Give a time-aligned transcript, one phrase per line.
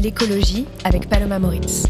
[0.00, 1.84] l'écologie avec Paloma Moritz.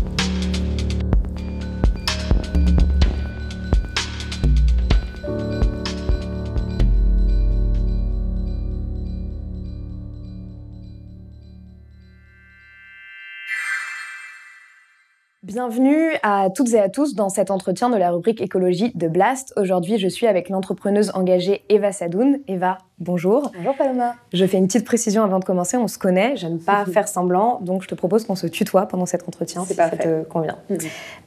[15.42, 19.52] Bienvenue à toutes et à tous dans cet entretien de la rubrique écologie de Blast.
[19.56, 22.38] Aujourd'hui, je suis avec l'entrepreneuse engagée Eva Sadoun.
[22.46, 23.50] Eva, bonjour.
[23.56, 24.14] Bonjour Paloma.
[24.32, 25.76] Je fais une petite précision avant de commencer.
[25.78, 29.06] On se connaît, j'aime pas faire semblant, donc je te propose qu'on se tutoie pendant
[29.06, 30.58] cet entretien si ça te convient.
[30.68, 30.78] Mhm.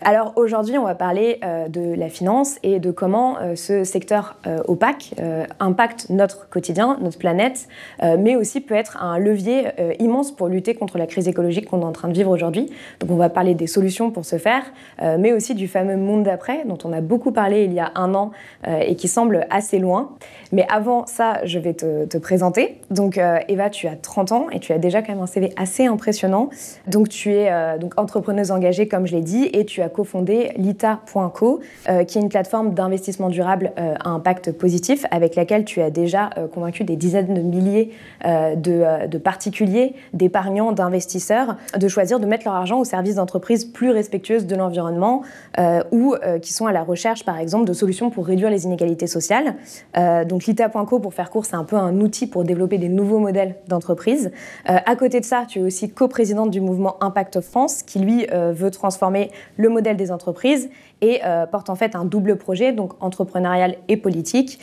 [0.02, 4.38] Alors aujourd'hui, on va parler euh, de la finance et de comment euh, ce secteur
[4.46, 5.16] euh, opaque
[5.60, 7.68] impacte notre quotidien, notre planète,
[8.02, 9.68] mais aussi peut être un levier
[10.00, 12.72] immense pour lutter contre la crise écologique qu'on est en train de vivre aujourd'hui.
[13.00, 14.64] Donc on va parler des solutions pour ce faire,
[15.02, 18.14] mais aussi du fameux monde d'après dont on a beaucoup parlé il y a un
[18.14, 18.32] an
[18.68, 20.12] et qui semble assez loin.
[20.52, 22.80] Mais avant ça, je vais te, présenter.
[22.92, 25.52] Donc euh, Eva, tu as 30 ans et tu as déjà quand même un CV
[25.58, 26.50] assez impressionnant.
[26.88, 31.60] Donc tu es donc entrepreneuse engagée, comme je l'ai dit, et tu as cofondé Lita.co,
[32.08, 36.84] qui est une plateforme d'investissement durable à impact positif avec laquelle tu as déjà convaincu
[36.84, 37.92] des dizaines de milliers
[38.24, 43.92] de, de particuliers, d'épargnants, d'investisseurs de choisir de mettre leur argent au service d'entreprises plus
[43.92, 45.24] respectueuses de l'environnement
[45.60, 48.66] euh, ou euh, qui sont à la recherche, par exemple, de solutions pour réduire les
[48.66, 49.56] inégalités sociales.
[49.98, 53.20] Euh, donc l'ITA.co, pour faire court, c'est un peu un outil pour développer des nouveaux
[53.20, 54.32] modèles d'entreprise.
[54.66, 58.72] à côté de ça, tu es aussi coprésidente du mouvement Impact France, qui lui veut
[58.72, 60.72] transformer le modèle des entreprises
[61.02, 61.22] et
[61.52, 64.60] porte en fait un double projet, donc entrepreneurial et politique,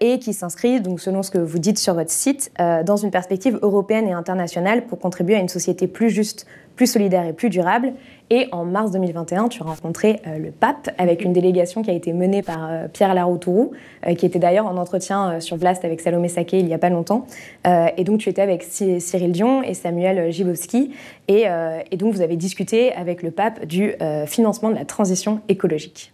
[0.00, 3.60] et qui s'inscrit, donc selon ce que vous dites sur votre site, dans une perspective
[3.62, 6.44] européenne et internationale pour contribuer à une société plus juste,
[6.74, 7.92] plus solidaire et plus durable.
[8.28, 11.94] Et en mars 2021, tu as rencontré euh, le pape avec une délégation qui a
[11.94, 13.70] été menée par euh, Pierre Laroutourou,
[14.06, 16.90] euh, qui était d'ailleurs en entretien sur Blast avec Salomé Saké il n'y a pas
[16.90, 17.26] longtemps.
[17.64, 20.92] et donc tu étais avec Cyril Dion et Samuel Gibowski.
[21.28, 21.44] Et,
[21.90, 23.94] et, donc vous avez discuté avec le pape du
[24.26, 26.12] financement de la transition écologique.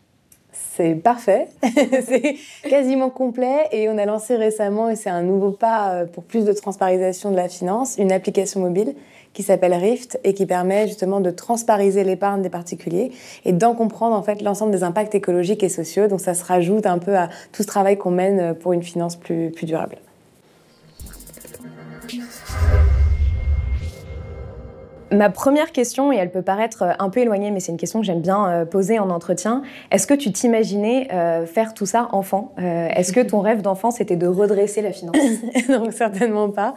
[0.53, 2.37] C'est parfait, c'est
[2.69, 6.53] quasiment complet et on a lancé récemment, et c'est un nouveau pas pour plus de
[6.53, 8.95] transparisation de la finance, une application mobile
[9.33, 13.13] qui s'appelle Rift et qui permet justement de transpariser l'épargne des particuliers
[13.45, 16.07] et d'en comprendre en fait l'ensemble des impacts écologiques et sociaux.
[16.07, 19.17] Donc ça se rajoute un peu à tout ce travail qu'on mène pour une finance
[19.17, 19.97] plus, plus durable.
[25.13, 28.07] Ma première question, et elle peut paraître un peu éloignée, mais c'est une question que
[28.07, 32.55] j'aime bien euh, poser en entretien, est-ce que tu t'imaginais euh, faire tout ça enfant?
[32.59, 35.17] Euh, Est-ce que ton rêve d'enfant, c'était de redresser la finance?
[35.69, 36.75] Non, certainement pas.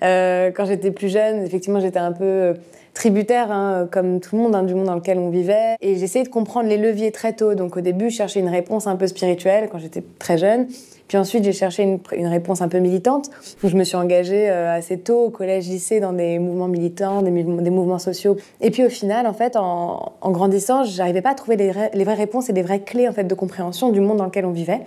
[0.00, 2.54] quand j'étais plus jeune, effectivement, j'étais un peu
[2.94, 5.76] tributaire, hein, comme tout le monde, hein, du monde dans lequel on vivait.
[5.80, 7.54] Et j'essayais de comprendre les leviers très tôt.
[7.54, 10.66] Donc au début, je cherchais une réponse un peu spirituelle quand j'étais très jeune.
[11.08, 13.30] Puis ensuite, j'ai cherché une, réponse un peu militante.
[13.64, 17.30] je me suis engagée euh, assez tôt au collège, lycée, dans des mouvements militants, des,
[17.30, 18.36] mouvements sociaux.
[18.60, 22.04] Et puis au final, en fait, en, en grandissant, j'arrivais pas à trouver les, les
[22.04, 24.52] vraies réponses et les vraies clés en fait de compréhension du monde dans lequel on
[24.52, 24.80] vivait.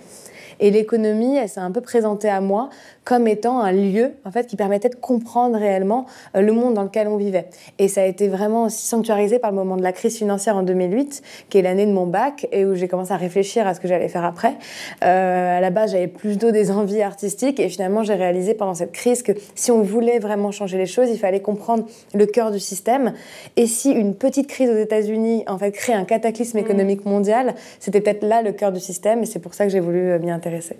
[0.61, 2.69] Et l'économie, elle s'est un peu présentée à moi
[3.03, 6.83] comme étant un lieu en fait qui permettait de comprendre réellement euh, le monde dans
[6.83, 7.47] lequel on vivait.
[7.79, 10.63] Et ça a été vraiment aussi sanctuarisé par le moment de la crise financière en
[10.63, 13.79] 2008, qui est l'année de mon bac et où j'ai commencé à réfléchir à ce
[13.79, 14.55] que j'allais faire après.
[15.03, 18.75] Euh, à la base, j'avais plus d'eau des envies artistiques et finalement, j'ai réalisé pendant
[18.75, 22.51] cette crise que si on voulait vraiment changer les choses, il fallait comprendre le cœur
[22.51, 23.13] du système.
[23.57, 26.61] Et si une petite crise aux États-Unis en fait crée un cataclysme mmh.
[26.61, 29.79] économique mondial, c'était peut-être là le cœur du système et c'est pour ça que j'ai
[29.79, 30.77] voulu euh, m'y intéresser.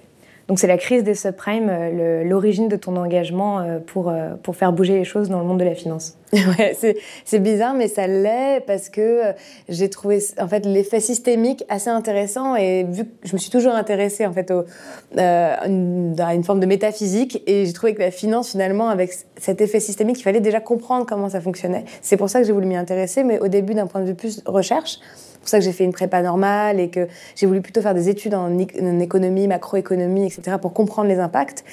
[0.52, 4.58] Donc c'est la crise des subprimes, euh, l'origine de ton engagement euh, pour, euh, pour
[4.58, 6.18] faire bouger les choses dans le monde de la finance.
[6.34, 6.76] Ouais,
[7.24, 9.22] c'est bizarre, mais ça l'est parce que
[9.70, 13.74] j'ai trouvé en fait l'effet systémique assez intéressant et vu que je me suis toujours
[13.74, 14.52] intéressée en fait
[15.18, 19.80] à une forme de métaphysique et j'ai trouvé que la finance finalement avec cet effet
[19.80, 21.86] systémique, il fallait déjà comprendre comment ça fonctionnait.
[22.02, 24.16] C'est pour ça que j'ai voulu m'y intéresser, mais au début d'un point de vue
[24.16, 25.00] plus recherche.
[25.42, 27.96] C'est pour ça que j'ai fait une prépa normale et que j'ai voulu plutôt faire
[27.96, 31.64] des études en, économie, macroéconomie, etc., pour comprendre les impacts.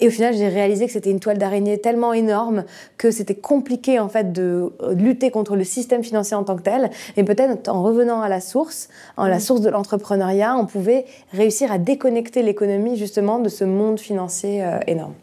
[0.00, 2.64] Et au final, j'ai réalisé que c'était une toile d'araignée tellement énorme
[2.98, 6.90] que c'était compliqué en fait de lutter contre le système financier en tant que tel.
[7.16, 11.70] Et peut-être en revenant à la source, en la source de l'entrepreneuriat, on pouvait réussir
[11.70, 15.14] à déconnecter l'économie justement de ce monde financier euh, énorme.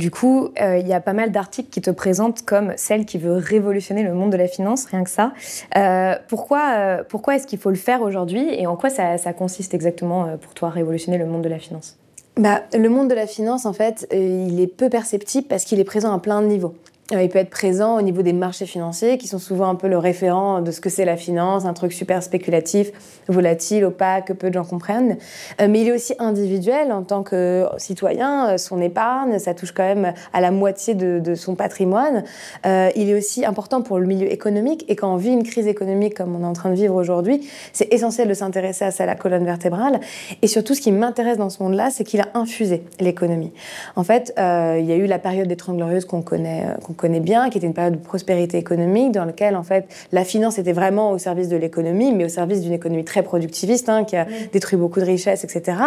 [0.00, 3.18] Du coup, euh, il y a pas mal d'articles qui te présentent comme celle qui
[3.18, 5.34] veut révolutionner le monde de la finance, rien que ça.
[5.76, 9.74] Euh, pourquoi pourquoi est-ce qu'il faut le faire aujourd'hui et en quoi ça, ça consiste
[9.74, 11.98] exactement pour toi, révolutionner le monde de la finance?
[12.38, 15.84] Bah, le monde de la finance, en fait, il est peu perceptible parce qu'il est
[15.84, 16.74] présent à plein de niveaux.
[17.12, 19.88] Euh, il peut être présent au niveau des marchés financiers, qui sont souvent un peu
[19.88, 22.92] le référent de ce que c'est la finance, un truc super spéculatif,
[23.28, 25.16] volatile, opaque, que peu de gens comprennent.
[25.60, 29.72] Euh, mais il est aussi individuel en tant que citoyen, euh, son épargne, ça touche
[29.72, 32.24] quand même à la moitié de, son patrimoine.
[32.64, 36.14] il est aussi important pour le milieu économique, et quand on vit une crise économique
[36.14, 39.14] comme on est en train de vivre aujourd'hui, c'est essentiel de s'intéresser à ça, la
[39.14, 40.00] colonne vertébrale.
[40.42, 43.52] Et surtout, ce qui m'intéresse dans ce monde-là, c'est qu'il a infusé l'économie.
[43.96, 46.66] En fait, il y a eu la période des Trente Glorieuses qu'on connaît,
[47.00, 50.58] connaît bien, qui était une période de prospérité économique dans laquelle en fait la finance
[50.58, 54.16] était vraiment au service de l'économie, mais au service d'une économie très productiviste hein, qui
[54.16, 55.78] a détruit beaucoup de richesses, etc.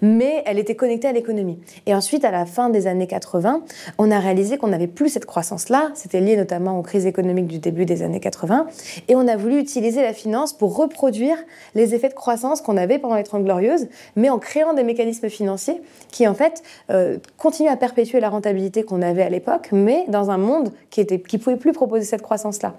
[0.00, 1.58] Mais elle était connectée à l'économie.
[1.86, 3.62] Et ensuite, à la fin des années 80,
[3.98, 5.90] on a réalisé qu'on n'avait plus cette croissance-là.
[5.94, 8.66] C'était lié notamment aux crises économiques du début des années 80.
[9.08, 11.36] Et on a voulu utiliser la finance pour reproduire
[11.74, 15.28] les effets de croissance qu'on avait pendant les Trente Glorieuses, mais en créant des mécanismes
[15.28, 15.82] financiers
[16.12, 20.30] qui en fait euh, continuent à perpétuer la rentabilité qu'on avait à l'époque, mais dans
[20.30, 20.59] un monde
[20.90, 22.74] qui ne qui pouvait plus proposer cette croissance-là.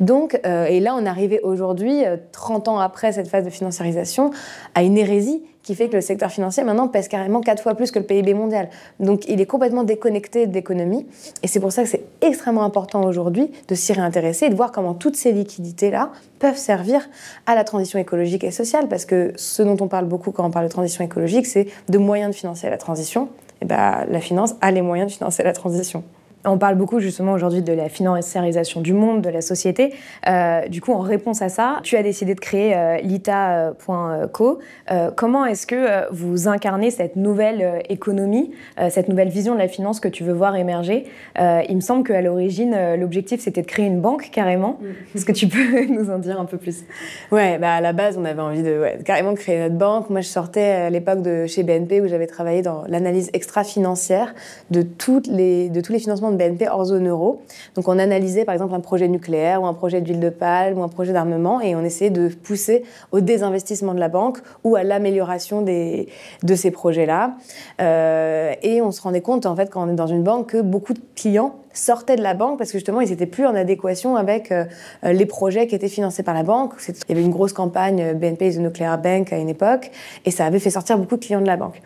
[0.00, 2.02] Donc, euh, et là, on arrivé aujourd'hui,
[2.32, 4.30] 30 euh, ans après cette phase de financiarisation,
[4.74, 7.90] à une hérésie qui fait que le secteur financier maintenant pèse carrément quatre fois plus
[7.90, 8.68] que le PIB mondial.
[9.00, 11.04] Donc il est complètement déconnecté de l'économie.
[11.42, 14.70] Et c'est pour ça que c'est extrêmement important aujourd'hui de s'y réintéresser et de voir
[14.70, 17.08] comment toutes ces liquidités-là peuvent servir
[17.46, 18.86] à la transition écologique et sociale.
[18.86, 21.98] Parce que ce dont on parle beaucoup quand on parle de transition écologique, c'est de
[21.98, 23.28] moyens de financer la transition.
[23.60, 26.04] Et ben, la finance a les moyens de financer la transition.
[26.46, 29.92] On parle beaucoup justement aujourd'hui de la financiarisation du monde, de la société.
[30.28, 34.58] Euh, du coup, en réponse à ça, tu as décidé de créer euh, lita.co.
[34.90, 38.52] Euh, comment est-ce que vous incarnez cette nouvelle économie,
[38.90, 41.04] cette nouvelle vision de la finance que tu veux voir émerger?
[41.38, 44.78] Il me semble qu'à l'origine, l'objectif c'était de créer une banque carrément.
[45.14, 46.84] Est-ce que tu peux nous en dire un peu plus?
[47.32, 50.10] Ouais, bah à la base, on avait envie de carrément créer notre banque.
[50.10, 54.34] Moi, je sortais à l'époque de chez BNP où j'avais travaillé dans l'analyse extra-financière
[54.70, 57.42] de, toutes les, de tous les financements de BNP hors zone euro.
[57.74, 60.82] Donc on analysait par exemple un projet nucléaire ou un projet d'huile de palme ou
[60.82, 64.82] un projet d'armement et on essayait de pousser au désinvestissement de la banque ou à
[64.82, 67.36] l'amélioration de ces projets-là.
[67.80, 70.62] Euh, et on se rendait compte en fait quand on est dans une banque que
[70.62, 74.16] beaucoup de clients sortaient de la banque parce que justement ils n'étaient plus en adéquation
[74.16, 74.64] avec euh,
[75.02, 76.72] les projets qui étaient financés par la banque.
[76.88, 79.90] Il y avait une grosse campagne BNP is a Nuclear Bank à une époque
[80.24, 81.80] et ça avait fait sortir beaucoup de clients de la banque.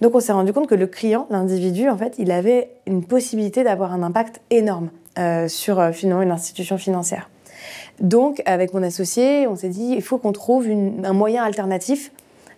[0.00, 3.64] Donc on s'est rendu compte que le client, l'individu, en fait, il avait une possibilité
[3.64, 7.30] d'avoir un impact énorme euh, sur euh, finalement une institution financière.
[8.00, 12.12] Donc avec mon associé, on s'est dit il faut qu'on trouve un moyen alternatif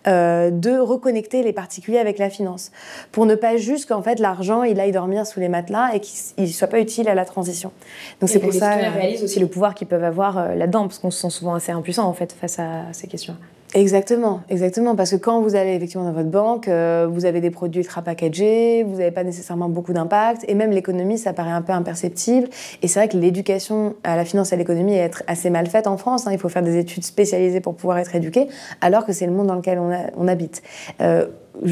[0.07, 2.71] euh, de reconnecter les particuliers avec la finance,
[3.11, 6.43] pour ne pas juste qu'en fait l'argent il aille dormir sous les matelas et qu'il
[6.43, 7.71] ne soit pas utile à la transition.
[8.19, 8.75] Donc c'est pour ça.
[8.77, 11.71] Les réalisent aussi le pouvoir qu'ils peuvent avoir là-dedans, parce qu'on se sent souvent assez
[11.71, 13.35] impuissant en fait face à ces questions.
[13.75, 17.51] Exactement, exactement, parce que quand vous allez effectivement dans votre banque, euh, vous avez des
[17.51, 21.61] produits ultra packagés, vous n'avez pas nécessairement beaucoup d'impact, et même l'économie, ça paraît un
[21.61, 22.47] peu imperceptible.
[22.81, 25.85] Et c'est vrai que l'éducation à la finance et à l'économie est assez mal faite
[25.85, 26.25] en France.
[26.25, 26.31] Hein.
[26.31, 28.47] il faut faire des études spécialisées pour pouvoir être éduqué,
[28.81, 30.63] alors que c'est le monde dans lequel on, habite.
[30.99, 31.27] Euh,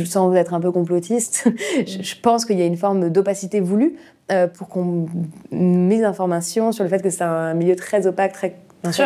[0.05, 1.47] sans être un peu complotiste,
[1.87, 3.95] je pense qu'il y a une forme d'opacité voulue
[4.31, 5.07] euh, pour qu'on
[5.51, 8.55] mise d'informations sur le fait que c'est un milieu très opaque, très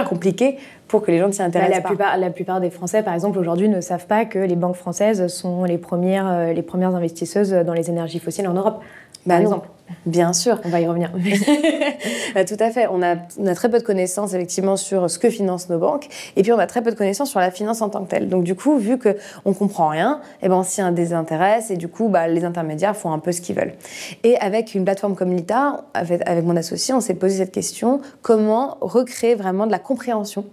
[0.08, 0.58] compliqué
[0.88, 3.70] pour que les gens s'y intéressent la Plupart, la plupart des Français, par exemple, aujourd'hui
[3.70, 7.74] ne savent pas que les banques françaises sont les premières, euh, les premières investisseuses dans
[7.74, 8.84] les énergies fossiles en Europe, par
[9.26, 9.68] bah exemple.
[10.06, 10.60] Bien sûr.
[10.64, 11.12] On va y revenir.
[12.36, 12.88] Bah, tout à fait.
[12.92, 16.08] On a, on a, très peu de connaissances effectivement sur ce que financent nos banques,
[16.36, 18.30] et puis on a très peu de connaissances sur la finance en tant que telle.
[18.30, 21.88] Donc du coup, vu que on comprend rien, eh ben on s'y désintéresse, et du
[21.88, 23.74] coup, bah, les intermédiaires font un peu ce qu'ils veulent.
[24.24, 28.02] Et avec une plateforme comme l'ITA, avec, avec mon associé, on s'est posé cette question
[28.22, 30.46] comment recréer vraiment de la compréhension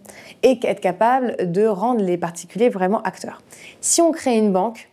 [0.42, 3.42] et être capable de rendre les particuliers vraiment acteurs?
[3.80, 4.88] Si on crée une banque,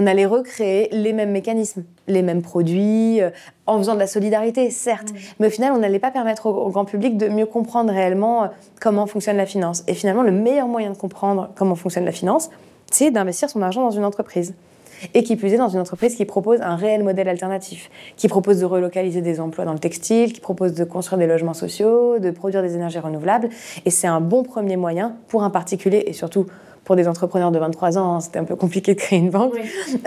[0.00, 3.30] on allait recréer les mêmes mécanismes, les mêmes produits, euh,
[3.66, 5.08] en faisant de la solidarité, certes.
[5.38, 8.46] Mais au final, on n'allait pas permettre au, grand public de mieux comprendre réellement euh,
[8.80, 9.84] comment fonctionne la finance.
[9.88, 12.48] Et finalement, le meilleur moyen de comprendre comment fonctionne la finance,
[12.90, 14.54] c'est d'investir son argent dans une entreprise.
[15.14, 18.60] Et qui plus est dans une entreprise qui propose un réel modèle alternatif, qui propose
[18.60, 22.30] de relocaliser des emplois dans le textile, qui propose de construire des logements sociaux, de
[22.30, 23.48] produire des énergies renouvelables.
[23.86, 26.46] Et c'est un bon premier moyen pour un particulier et surtout
[26.90, 29.54] pour des entrepreneurs de 23 ans, hein, c'était un peu compliqué de créer une banque,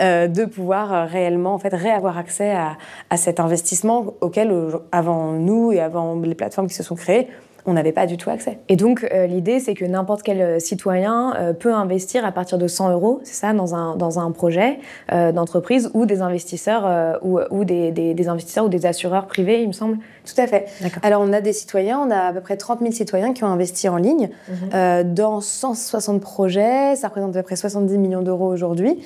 [0.02, 4.52] euh, de pouvoir euh, réellement en fait réavoir accès à, cet investissement auquel,
[4.92, 7.28] avant nous et avant les plateformes qui se sont créées,
[7.66, 8.58] on n'avait pas du tout accès.
[8.68, 12.58] Et donc, euh, l'idée, c'est que n'importe quel euh, citoyen euh, peut investir à partir
[12.58, 14.78] de 100 euros, c'est ça, dans un, dans un projet
[15.10, 19.72] d'entreprise ou des investisseurs ou, ou des, des, investisseurs ou des assureurs privés, il me
[19.72, 19.98] semble.
[20.24, 20.66] Tout à fait.
[21.02, 23.48] Alors, on a des citoyens, on a à peu près 30 000 citoyens qui ont
[23.48, 25.14] investi en ligne mhm.
[25.14, 26.96] dans 160 projets.
[26.96, 28.98] Ça représente à peu près 70 millions d'euros aujourd'hui.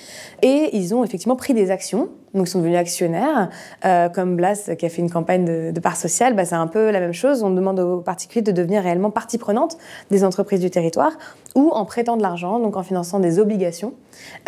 [0.43, 3.51] Et ils ont effectivement pris des actions donc sont devenus actionnaires,
[3.85, 6.67] euh, comme Blas qui a fait une campagne de, de part sociale, bah, c'est un
[6.67, 7.43] peu la même chose.
[7.43, 9.77] On demande aux particuliers de devenir réellement partie prenante
[10.11, 11.13] des entreprises du territoire
[11.55, 13.93] ou en prêtant de l'argent, donc en finançant des obligations.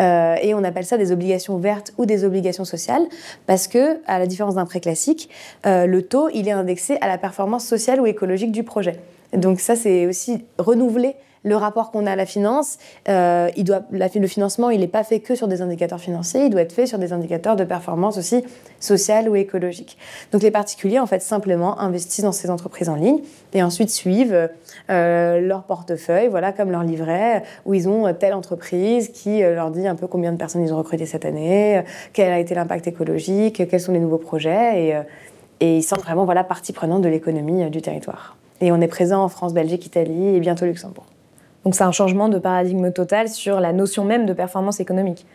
[0.01, 3.03] Euh, et on appelle ça des obligations vertes ou des obligations sociales
[3.45, 5.29] parce que, à la différence d'un prêt classique,
[5.65, 8.99] euh, le taux il est indexé à la performance sociale ou écologique du projet.
[9.33, 12.77] Donc ça c'est aussi renouveler le rapport qu'on a à la finance,
[13.09, 16.49] euh, il doit, le financement, il n'est pas fait que sur des indicateurs financiers, il
[16.49, 18.43] doit être fait sur des indicateurs de performance aussi
[18.79, 19.97] sociale ou écologique.
[20.31, 23.21] Donc les particuliers, en fait, simplement investissent dans ces entreprises en ligne
[23.53, 24.49] et ensuite suivent
[24.89, 29.71] euh, leur portefeuille, voilà, comme leur livret, où ils ont telle entreprise qui euh, leur
[29.71, 31.83] dit un peu combien de personnes ils ont recruté cette année,
[32.13, 35.01] quel a été l'impact écologique, quels sont les nouveaux projets, et,
[35.59, 38.37] et ils sont vraiment voilà, partie prenante de l'économie du territoire.
[38.61, 41.05] Et on est présent en France, Belgique, Italie et bientôt Luxembourg.
[41.63, 45.25] Donc c'est un changement de paradigme total sur la notion même de performance économique.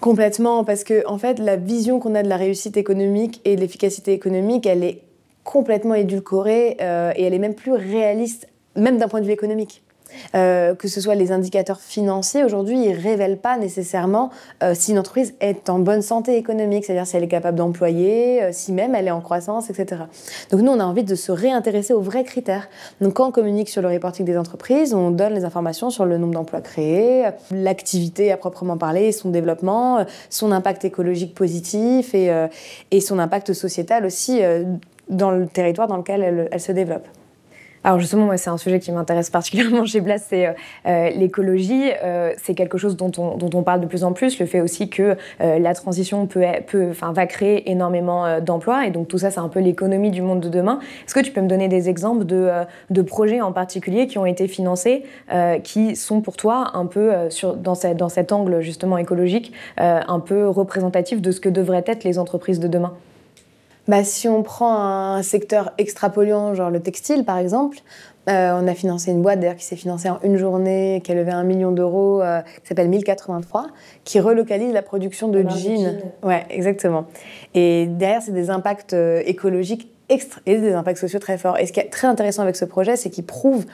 [0.00, 3.60] Complètement, parce que en fait, la vision qu'on a de la réussite économique et de
[3.60, 5.00] l'efficacité économique, elle est
[5.44, 9.82] complètement édulcorée euh, et elle est même plus réaliste, même d'un point de vue économique.
[10.34, 14.30] Euh, que ce soit les indicateurs financiers, aujourd'hui, ils ne révèlent pas nécessairement
[14.62, 18.42] euh, si une entreprise est en bonne santé économique, c'est-à-dire si elle est capable d'employer,
[18.42, 20.02] euh, si même elle est en croissance, etc.
[20.50, 22.68] Donc nous, on a envie de se réintéresser aux vrais critères.
[23.00, 26.18] Donc quand on communique sur le reporting des entreprises, on donne les informations sur le
[26.18, 32.30] nombre d'emplois créés, l'activité à proprement parler, son développement, son impact écologique positif et,
[32.90, 34.40] et son impact sociétal aussi
[35.08, 37.06] dans le territoire dans lequel elle se développe.
[37.86, 40.52] Alors justement, moi, c'est un sujet qui m'intéresse particulièrement chez Blas, c'est euh,
[40.86, 41.92] euh, l'écologie.
[42.02, 44.40] Euh, c'est quelque chose dont on, dont on, parle de plus en plus.
[44.40, 48.86] Le fait aussi que la transition va créer énormément d'emplois.
[48.86, 50.80] Et donc tout ça, c'est un peu l'économie du monde de demain.
[51.06, 52.50] Est-ce que tu peux me donner des exemples de,
[52.90, 55.04] de projets en particulier qui ont été financés,
[55.62, 57.12] qui sont pour toi un peu
[57.62, 62.18] dans, dans cet angle justement écologique, un peu représentatif de ce que devraient être les
[62.18, 62.94] entreprises de demain?
[63.88, 67.78] Bah, si on prend un secteur extrapolluant, genre le textile par exemple,
[68.28, 71.14] euh, on a financé une boîte d'ailleurs qui s'est financée en une journée, qui a
[71.14, 73.68] levé un million d'euros, euh, qui s'appelle 1083,
[74.02, 76.00] qui relocalise la production de jeans.
[76.24, 77.06] Ouais, exactement.
[77.54, 81.58] Et derrière, c'est des impacts euh, écologiques extra et des impacts sociaux très forts.
[81.58, 83.64] Et ce qui est très intéressant avec ce projet, c'est qu'il prouve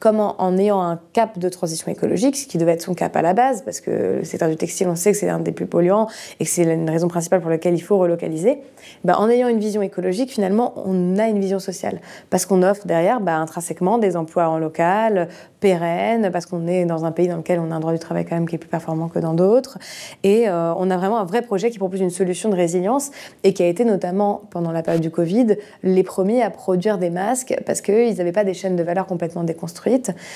[0.00, 3.22] comment, en ayant un cap de transition écologique, ce qui devait être son cap à
[3.22, 5.66] la base, parce que le secteur du textile, on sait que c'est un des plus
[5.66, 6.08] polluants
[6.40, 8.58] et que c'est une raison principale pour laquelle il faut relocaliser,
[9.04, 12.00] bah, en ayant une vision écologique, finalement, on a une vision sociale.
[12.30, 15.28] Parce qu'on offre derrière, bah, intrinsèquement, des emplois en local,
[15.60, 18.24] pérennes, parce qu'on est dans un pays dans lequel on a un droit du travail
[18.24, 19.78] quand même qui est plus performant que dans d'autres.
[20.24, 23.10] Et euh, on a vraiment un vrai projet qui propose une solution de résilience
[23.44, 27.10] et qui a été notamment, pendant la période du Covid, les premiers à produire des
[27.10, 29.60] masques parce qu'ils n'avaient pas des chaînes de valeur complètement déconstruites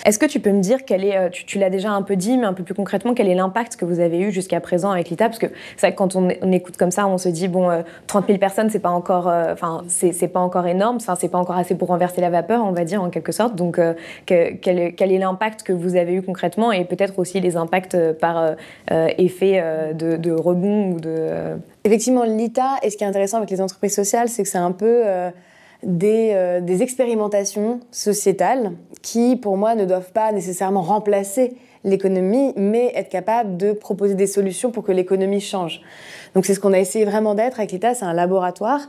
[0.04, 2.36] est-ce que tu peux me dire quel est, euh, tu, l'as déjà un peu dit,
[2.36, 5.10] mais un peu plus concrètement, quel est l'impact que vous avez eu jusqu'à présent avec
[5.10, 7.68] l'ITA Parce que c'est quand on, écoute comme ça, on se dit bon,
[8.06, 11.56] 30 euh, 000 personnes, c'est pas encore, euh, pas encore énorme, enfin, c'est pas encore
[11.56, 13.54] assez pour renverser la vapeur, on va dire en quelque sorte.
[13.54, 13.80] Donc,
[14.26, 18.54] quel, quel, est l'impact que vous avez eu concrètement et peut-être aussi les impacts par
[18.90, 19.62] effet
[19.94, 21.56] de, de, rebond ou de.
[21.84, 24.72] Effectivement, l'ITA, et ce qui est intéressant avec les entreprises sociales, c'est que c'est un
[24.72, 25.02] peu
[25.84, 33.56] des, expérimentations sociétales qui, pour moi, ne doivent pas nécessairement remplacer l'économie, mais être capable
[33.56, 35.82] de proposer des solutions pour que l'économie change.
[36.34, 38.80] Donc c'est ce qu'on a essayé vraiment d'être avec l'ITA, c'est un laboratoire.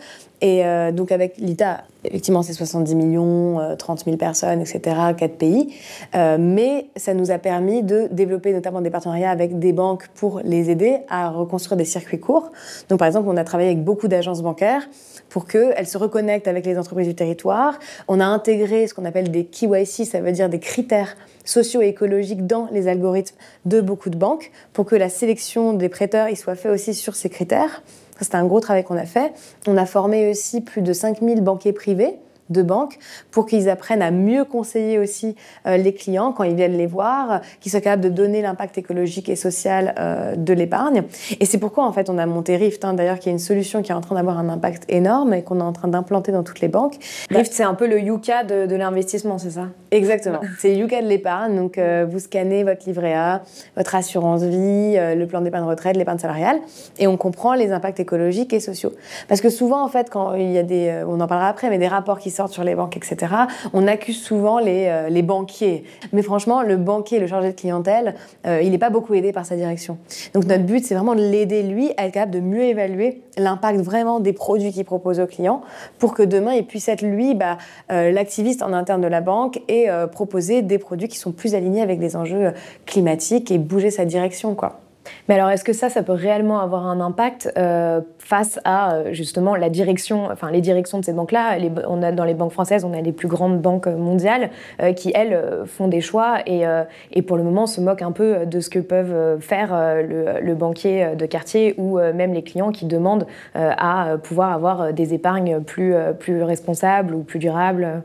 [0.41, 5.37] Et euh, donc avec l'ITA, effectivement, c'est 70 millions, 30 euh, 000 personnes, etc., 4
[5.37, 5.73] pays.
[6.15, 10.41] Euh, mais ça nous a permis de développer notamment des partenariats avec des banques pour
[10.43, 12.51] les aider à reconstruire des circuits courts.
[12.89, 14.87] Donc par exemple, on a travaillé avec beaucoup d'agences bancaires
[15.29, 17.79] pour qu'elles se reconnectent avec les entreprises du territoire.
[18.07, 22.67] On a intégré ce qu'on appelle des KYC, ça veut dire des critères socio-écologiques dans
[22.71, 23.35] les algorithmes
[23.65, 27.15] de beaucoup de banques pour que la sélection des prêteurs y soit faite aussi sur
[27.15, 27.83] ces critères.
[28.21, 29.33] C'est un gros travail qu'on a fait.
[29.67, 32.17] On a formé aussi plus de 5000 banquiers privés
[32.49, 32.97] de banques
[33.31, 35.35] pour qu'ils apprennent à mieux conseiller aussi
[35.65, 39.29] euh, les clients quand ils viennent les voir, qu'ils soient capables de donner l'impact écologique
[39.29, 41.03] et social euh, de l'épargne.
[41.39, 43.81] Et c'est pourquoi en fait on a monté Rift, hein, d'ailleurs qui est une solution
[43.81, 46.43] qui est en train d'avoir un impact énorme et qu'on est en train d'implanter dans
[46.43, 46.95] toutes les banques.
[47.29, 49.67] Rift c'est un peu le Yuka de, de l'investissement, c'est ça?
[49.91, 50.39] Exactement.
[50.59, 51.55] C'est Yuka de l'épargne.
[51.55, 53.41] Donc, euh, vous scannez votre livret A,
[53.75, 56.59] votre assurance vie, euh, le plan d'épargne retraite, l'épargne salariale,
[56.99, 58.91] et on comprend les impacts écologiques et sociaux.
[59.27, 61.69] Parce que souvent, en fait, quand il y a des, euh, on en parlera après,
[61.69, 63.33] mais des rapports qui sortent sur les banques, etc.,
[63.73, 65.83] on accuse souvent les, les banquiers.
[66.13, 68.15] Mais franchement, le banquier, le chargé de clientèle,
[68.45, 69.97] il n'est pas beaucoup aidé par sa direction.
[70.33, 73.79] Donc, notre but, c'est vraiment de l'aider, lui, à être capable de mieux évaluer l'impact
[73.79, 75.61] vraiment des produits qu'il propose aux clients
[75.99, 77.57] pour que demain, il puisse être, lui, bah,
[77.89, 81.99] l'activiste en interne de la banque et proposer des produits qui sont plus alignés avec
[81.99, 82.53] des enjeux
[82.85, 84.79] climatiques et bouger sa direction, quoi.
[85.27, 89.13] Mais alors, est-ce que ça, ça peut réellement avoir un impact euh, face à euh,
[89.13, 91.57] justement la direction, enfin les directions de ces banques-là?
[91.87, 94.49] On a dans les banques françaises, on a les plus grandes banques mondiales
[94.81, 96.63] euh, qui elles font des choix et,
[97.11, 100.55] et, pour le moment se moquent un peu de ce que peuvent faire le, le,
[100.55, 105.95] banquier de quartier ou même les clients qui demandent à pouvoir avoir des épargnes plus
[106.19, 108.03] plus responsables ou plus durables.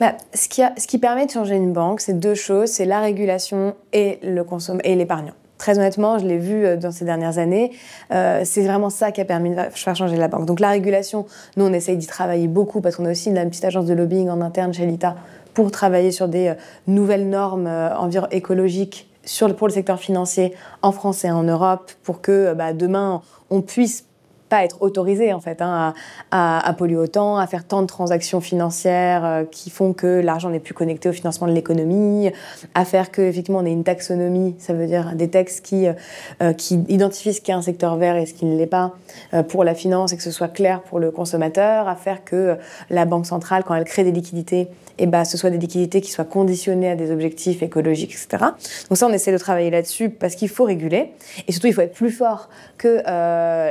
[0.00, 3.00] Bah, ce, qui ce, qui permet de changer une banque, c'est deux choses, c'est la
[3.00, 5.34] régulation et l'épargnant.
[5.62, 7.70] Très honnêtement, je l'ai vu euh, dans ces dernières années,
[8.10, 10.44] euh, c'est vraiment ça qui a permis de faire changer la banque.
[10.44, 11.24] Donc la régulation,
[11.56, 14.28] nous on essaye d'y travailler beaucoup parce qu'on a aussi une, petite agence de lobbying
[14.28, 15.14] en interne chez l'ITA
[15.54, 16.54] pour travailler sur des euh,
[16.88, 17.70] nouvelles normes
[18.32, 19.08] écologiques
[19.56, 20.52] pour le secteur financier
[20.82, 24.04] en France et en Europe pour que bah, demain on puisse
[24.52, 25.94] pas être autorisé en fait hein,
[26.30, 30.60] à, polluer autant, à faire tant de transactions financières euh, qui font que l'argent n'est
[30.60, 32.30] plus connecté au financement de l'économie,
[32.74, 36.52] à faire que effectivement on ait une taxonomie, ça veut dire des textes qui euh,
[36.52, 38.92] qui identifient ce qu'est un secteur vert et ce qui ne l'est pas
[39.32, 42.58] euh, pour la finance et que ce soit clair pour le consommateur, à faire que
[42.90, 44.68] la banque centrale quand elle crée des liquidités,
[44.98, 48.44] et eh ben ce soit des liquidités qui soient conditionnées à des objectifs écologiques, etc.
[48.88, 51.12] Donc ça on essaie de travailler là-dessus parce qu'il faut réguler
[51.48, 53.02] et surtout il faut être plus fort que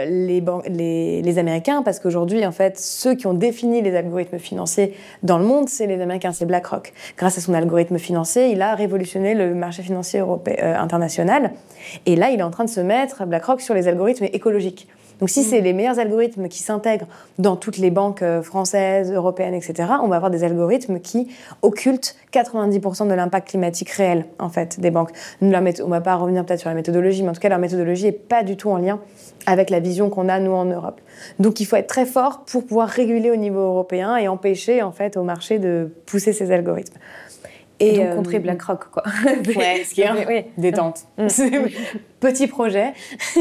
[0.07, 4.93] les banques les, Américains, parce qu'aujourd'hui, en fait, ceux qui ont défini les algorithmes financiers
[5.23, 6.93] dans le monde, c'est les Américains, c'est BlackRock.
[7.17, 11.51] Grâce à son algorithme financier, il a révolutionné le marché financier européen, euh, international.
[12.05, 14.87] Et là, il est en train de se mettre, BlackRock, sur les algorithmes écologiques.
[15.21, 15.63] Donc si c'est mm.
[15.63, 17.05] les meilleurs algorithmes qui s'intègrent
[17.39, 21.29] dans toutes les banques euh, françaises, européennes, etc., on va avoir des algorithmes qui
[21.61, 25.11] occultent 90% de l'impact climatique réel, en fait, des banques.
[25.41, 28.05] on ne va pas revenir peut-être sur la méthodologie, mais en tout cas, leur méthodologie
[28.05, 28.99] n'est pas du tout en lien
[29.45, 30.99] avec la vision qu'on a, nous, en Europe.
[31.39, 34.91] Donc il faut être très fort pour pouvoir réguler au niveau européen et empêcher, en
[34.91, 36.97] fait, au marché de pousser ces algorithmes.
[37.81, 39.03] Et, donc euh, contrer BlackRock, quoi.
[39.55, 41.05] ouais, ce qui est détente.
[41.17, 41.27] Mm.
[42.19, 42.93] Petit projet.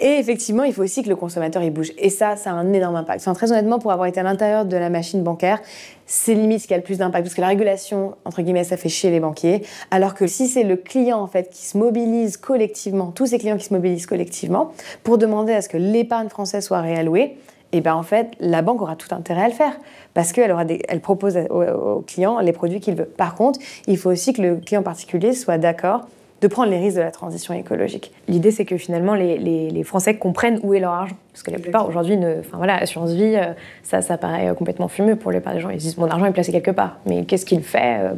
[0.00, 1.92] et effectivement, il faut aussi que le consommateur il bouge.
[1.98, 3.20] Et ça, ça a un énorme impact.
[3.20, 5.60] Enfin, très honnêtement, pour avoir été à l'intérieur de la machine bancaire,
[6.06, 8.76] c'est limite ce qui a le plus d'impact parce que la régulation, entre guillemets, ça
[8.76, 9.62] fait chier les banquiers.
[9.90, 13.56] Alors que si c'est le client en fait qui se mobilise collectivement, tous ces clients
[13.56, 17.36] qui se mobilisent collectivement pour demander à ce que l'épargne française soit réallouée,
[17.72, 19.76] et ben en fait, la banque aura tout intérêt à le faire
[20.18, 23.04] parce qu'elle aura elle propose au, client les produits qu'il veut.
[23.04, 26.08] Par contre, il faut aussi que le client particulier soit d'accord
[26.40, 28.12] de prendre les risques de la transition écologique.
[28.26, 31.14] L'idée, c'est que finalement, les, les, Français comprennent où est leur argent.
[31.32, 33.52] Parce que la plupart, aujourd'hui, enfin voilà, assurance vie, euh,
[33.84, 35.70] ça, ça paraît complètement fumeux pour les plupart des gens.
[35.70, 36.96] Ils disent, mon argent est placé quelque part.
[37.06, 38.14] Mais qu'est-ce qu'il fait euh,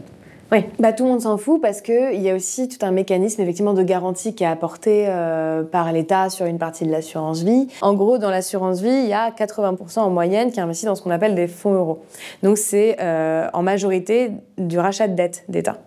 [0.52, 3.40] oui, bah, tout le monde s'en fout parce qu'il y a aussi tout un mécanisme
[3.40, 7.68] effectivement de garantie qui est apporté euh, par l'État sur une partie de l'assurance vie.
[7.82, 11.02] En gros, dans l'assurance vie, il y a 80% en moyenne qui investit dans ce
[11.02, 12.02] qu'on appelle des fonds euros.
[12.42, 15.78] Donc c'est euh, en majorité du rachat de dette d'État.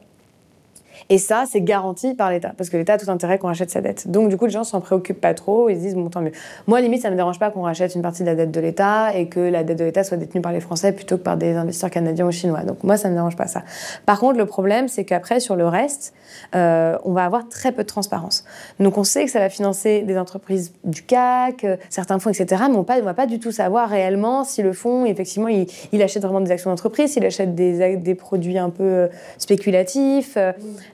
[1.09, 3.81] Et ça, c'est garanti par l'État, parce que l'État a tout intérêt qu'on rachète sa
[3.81, 4.09] dette.
[4.09, 6.31] Donc, du coup, les gens s'en préoccupent pas trop, ils se disent, bon, tant mieux.
[6.67, 9.15] Moi, limite, ça me dérange pas qu'on rachète une partie de la dette de l'État
[9.15, 11.55] et que la dette de l'État soit détenue par les Français plutôt que par des
[11.55, 12.63] investisseurs canadiens ou chinois.
[12.63, 13.63] Donc, moi, ça me dérange pas ça.
[14.05, 16.13] Par contre, le problème, c'est qu'après, sur le reste,
[16.55, 18.45] euh, on va avoir très peu de transparence.
[18.79, 22.63] Donc, on sait que ça va financer des entreprises du CAC, euh, certains fonds, etc.,
[22.69, 26.23] mais on ne va pas du tout savoir réellement si le fonds, effectivement, il, achète
[26.23, 30.37] vraiment des actions d'entreprise, s'il achète des, produits un peu euh, spéculatifs.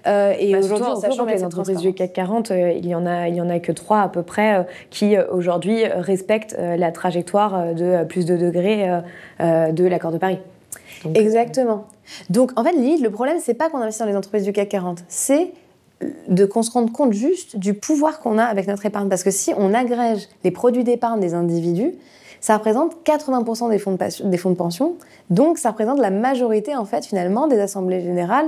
[0.07, 2.95] Euh, et bah, aujourd'hui, en sachant que les entreprises du CAC 40, euh, il y
[2.95, 6.57] en a, il y en a que trois à peu près euh, qui aujourd'hui respectent
[6.57, 8.87] la trajectoire de plus de degrés
[9.39, 10.39] de l'accord de Paris.
[11.13, 11.85] Exactement.
[12.29, 15.03] Donc en fait, le problème, c'est pas qu'on investit dans les entreprises du CAC 40,
[15.07, 15.51] c'est
[16.29, 19.09] de qu'on se rende compte juste du pouvoir qu'on a avec notre épargne.
[19.09, 21.93] Parce que si on agrège les produits d'épargne des individus,
[22.41, 24.95] ça représente 80% des fonds, de, des fonds de pension.
[25.29, 28.47] Donc ça représente la majorité, en fait, finalement, des assemblées générales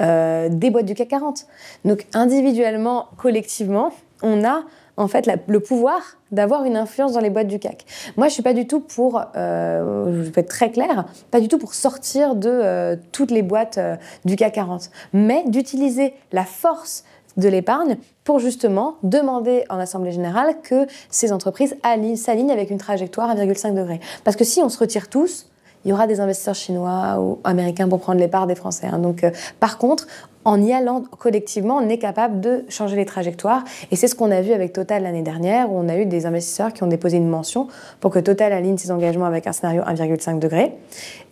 [0.00, 1.46] euh, des boîtes du CAC 40.
[1.84, 3.90] Donc individuellement, collectivement,
[4.22, 4.62] on a
[4.96, 6.00] en fait le pouvoir
[6.32, 7.84] d'avoir une influence dans les boîtes du CAC.
[8.16, 11.48] Moi, je suis pas du tout pour, euh, je vais être très clair, pas du
[11.48, 13.78] tout pour sortir de euh, toutes les boîtes
[14.24, 17.04] du CAC 40, mais d'utiliser la force
[17.36, 21.76] de l'épargne pour justement demander en Assemblée générale que ces entreprises
[22.16, 24.00] s'alignent avec une trajectoire à 1,5 degré.
[24.24, 25.46] Parce que si on se retire tous,
[25.84, 28.86] il y aura des investisseurs chinois ou américains pour prendre les parts des Français.
[28.90, 28.98] Hein.
[28.98, 30.06] Donc, euh, par contre,
[30.44, 33.64] en y allant collectivement, on est capable de changer les trajectoires.
[33.90, 36.26] Et c'est ce qu'on a vu avec Total l'année dernière, où on a eu des
[36.26, 37.68] investisseurs qui ont déposé une mention
[38.00, 40.72] pour que Total aligne ses engagements avec un scénario 1,5 degré.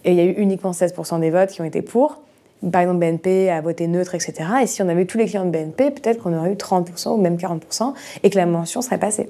[0.05, 2.21] Et il y a eu uniquement 16% des votes qui ont été pour.
[2.71, 4.35] Par exemple, BNP a voté neutre, etc.
[4.63, 7.11] Et si on avait eu tous les clients de BNP, peut-être qu'on aurait eu 30%
[7.11, 9.29] ou même 40% et que la mention serait passée.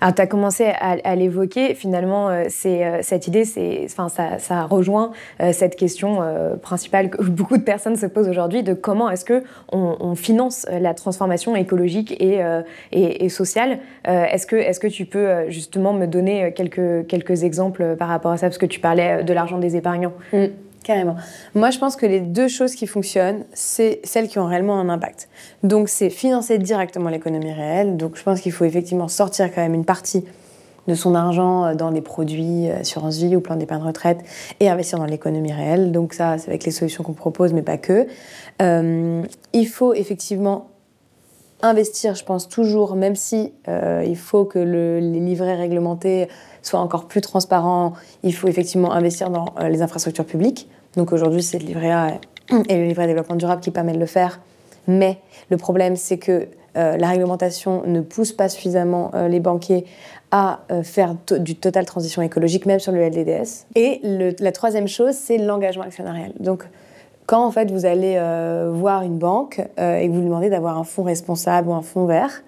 [0.00, 1.74] Alors, tu as commencé à, l'évoquer.
[1.74, 4.08] Finalement, euh, euh, cette idée, ça,
[4.38, 6.20] ça rejoint euh, cette question
[6.62, 10.94] principale que beaucoup de personnes se posent aujourd'hui de comment est-ce que on, finance la
[10.94, 12.40] transformation écologique et,
[12.92, 13.78] et, sociale.
[14.04, 18.36] est-ce que, est-ce que tu peux justement me donner quelques, quelques exemples par rapport à
[18.36, 20.14] ça, parce que tu parlais de l'argent des épargnants.
[20.32, 20.46] Mm.
[20.88, 21.16] Carrément.
[21.54, 24.88] Moi, je pense que les deux choses qui fonctionnent, c'est celles qui ont réellement un
[24.88, 25.28] impact.
[25.62, 27.98] Donc, c'est financer directement l'économie réelle.
[27.98, 30.24] Donc, je pense qu'il faut effectivement sortir quand même une partie
[30.86, 34.20] de son argent euh, dans des produits euh, assurance vie ou plan d'épargne retraite
[34.60, 35.92] et investir dans l'économie réelle.
[35.92, 38.06] Donc, ça, c'est avec les solutions qu'on propose, mais pas que.
[38.62, 39.22] Euh,
[39.52, 40.68] il faut effectivement
[41.60, 46.28] investir, je pense toujours, même si il faut que le, les livrets réglementés
[46.62, 50.68] soient encore plus transparents, il faut effectivement investir dans les infrastructures publiques.
[50.98, 52.08] Donc aujourd'hui, c'est le livret A
[52.68, 54.40] et le livret développement durable qui permettent de le faire.
[54.88, 59.84] Mais le problème, c'est que euh, la réglementation ne pousse pas suffisamment euh, les banquiers
[60.32, 63.66] à euh, faire du total transition écologique, même sur le LDDS.
[63.76, 66.32] Et la troisième chose, c'est l'engagement actionnarial.
[66.40, 66.64] Donc,
[67.26, 68.18] quand en fait vous allez
[68.72, 72.06] voir une banque et que vous lui demandez d'avoir un fonds responsable ou un fonds
[72.06, 72.42] vert,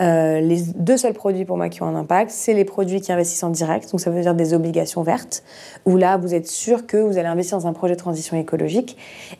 [0.00, 3.12] euh, les deux seuls produits pour moi qui ont un impact, c'est les produits qui
[3.12, 5.42] investissent en direct, donc ça veut dire des obligations vertes,
[5.84, 8.96] où là vous êtes sûr que vous allez investir dans un projet de transition écologique,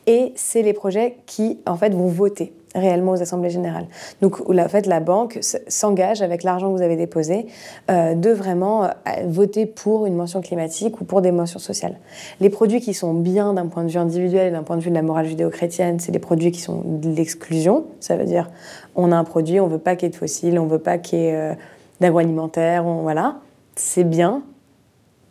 [0.06, 3.86] et c'est les projets qui en fait vont voter réellement aux assemblées générales.
[4.20, 7.46] Donc, en fait, la banque s'engage avec l'argent que vous avez déposé
[7.90, 8.88] euh, de vraiment euh,
[9.26, 11.98] voter pour une mention climatique ou pour des mentions sociales.
[12.38, 14.90] Les produits qui sont bien d'un point de vue individuel et d'un point de vue
[14.90, 17.86] de la morale judéo-chrétienne, c'est des produits qui sont de l'exclusion.
[17.98, 18.48] Ça veut dire,
[18.94, 20.98] on a un produit, on veut pas qu'il y ait de fossiles, on veut pas
[20.98, 21.54] qu'il y ait euh,
[22.00, 23.36] d'agroalimentaire, voilà.
[23.76, 24.42] C'est bien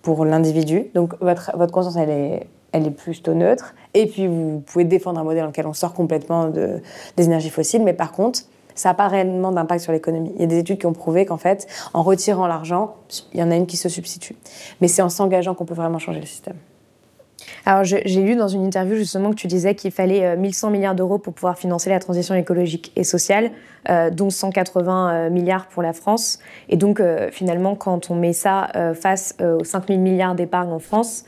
[0.02, 0.86] pour l'individu.
[0.93, 3.74] Donc, votre, votre conscience, elle est elle est plutôt neutre.
[3.93, 6.82] Et puis, vous pouvez défendre un modèle dans lequel on sort complètement de,
[7.17, 8.41] des énergies fossiles, mais par contre,
[8.76, 10.32] ça n'a pas réellement d'impact sur l'économie.
[10.36, 12.95] Il y a des études qui ont prouvé qu'en fait, en retirant l'argent,
[13.34, 14.36] il y en a une qui se substitue.
[14.80, 16.56] Mais c'est en s'engageant qu'on peut vraiment changer le système.
[17.66, 20.96] Alors, j'ai lu dans une interview justement que tu disais qu'il fallait 1100 euh, milliards
[20.96, 23.52] d'euros pour pouvoir financer la transition écologique et sociale,
[23.90, 26.40] euh, dont 180 euh, milliards pour la France.
[26.70, 31.26] Et donc, finalement, quand on met ça face aux 5000 milliards d'épargne en France,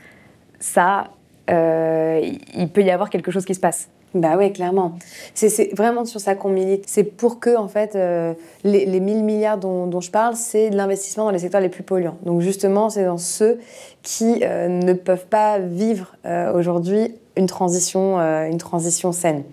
[0.60, 1.08] ça
[1.48, 3.88] il peut y avoir quelque chose qui se passe.
[4.14, 4.98] Bah oui, clairement.
[5.34, 6.84] C'est vraiment sur ça qu'on milite.
[6.86, 10.76] C'est pour que, en fait, euh, les, les, 1000 milliards dont, je parle, c'est de
[10.76, 12.18] l'investissement dans les secteurs les plus polluants.
[12.24, 13.58] Donc justement, c'est dans ceux
[14.02, 16.14] qui euh, ne peuvent pas vivre
[16.54, 19.44] aujourd'hui une transition, une transition saine,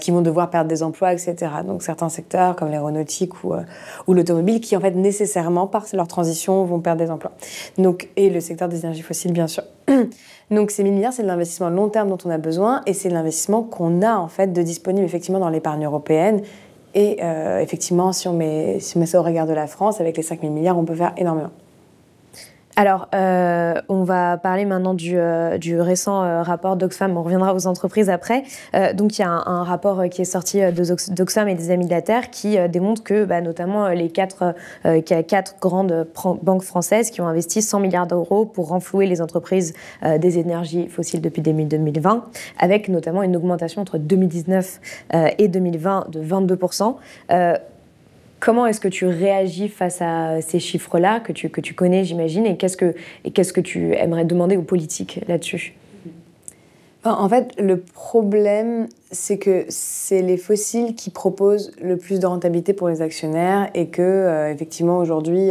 [0.00, 1.36] qui vont devoir perdre des emplois, etc.
[1.64, 3.52] Donc certains secteurs comme l'aéronautique ou,
[4.06, 7.32] ou l'automobile, qui en fait nécessairement par leur transition vont perdre des emplois.
[7.78, 9.62] Donc et le secteur des énergies fossiles, bien sûr.
[10.50, 13.08] Donc ces 1000 milliards, c'est de l'investissement long terme dont on a besoin et c'est
[13.08, 16.42] de l'investissement qu'on a en fait de disponible effectivement dans l'épargne européenne.
[16.94, 20.00] Et euh, effectivement, si on, met, si on met ça au regard de la France,
[20.00, 21.50] avec les 5000 milliards, on peut faire énormément.
[22.76, 27.16] Alors, euh, on va parler maintenant du, euh, récent euh, rapport d'Oxfam.
[27.16, 28.42] On reviendra aux entreprises après.
[28.94, 30.60] donc, il y a un, rapport qui est sorti
[31.10, 34.54] d'Oxfam et des Amis de la Terre qui démontre que, bah, notamment, les quatre,
[35.26, 36.06] quatre grandes
[36.42, 41.20] banques françaises qui ont investi 100 milliards d'euros pour renflouer les entreprises des énergies fossiles
[41.20, 42.24] depuis 2020,
[42.58, 44.80] avec notamment une augmentation entre 2019
[45.38, 46.58] et 2020 de 22
[48.44, 52.44] Comment est-ce que tu réagis face à ces chiffres-là que tu, que tu connais, j'imagine,
[52.44, 55.74] et qu'est-ce que, et qu'est-ce que tu aimerais demander aux politiques là-dessus?
[57.04, 62.74] En fait, le problème, c'est que c'est les fossiles qui proposent le plus de rentabilité
[62.74, 65.48] pour les actionnaires et que, euh, effectivement, aujourd'hui,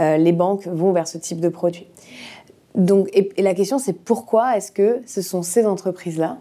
[0.00, 1.86] euh, les banques vont vers ce type de produit.
[2.74, 6.38] Donc, et, et la question, c'est pourquoi est-ce que ce sont ces entreprises-là,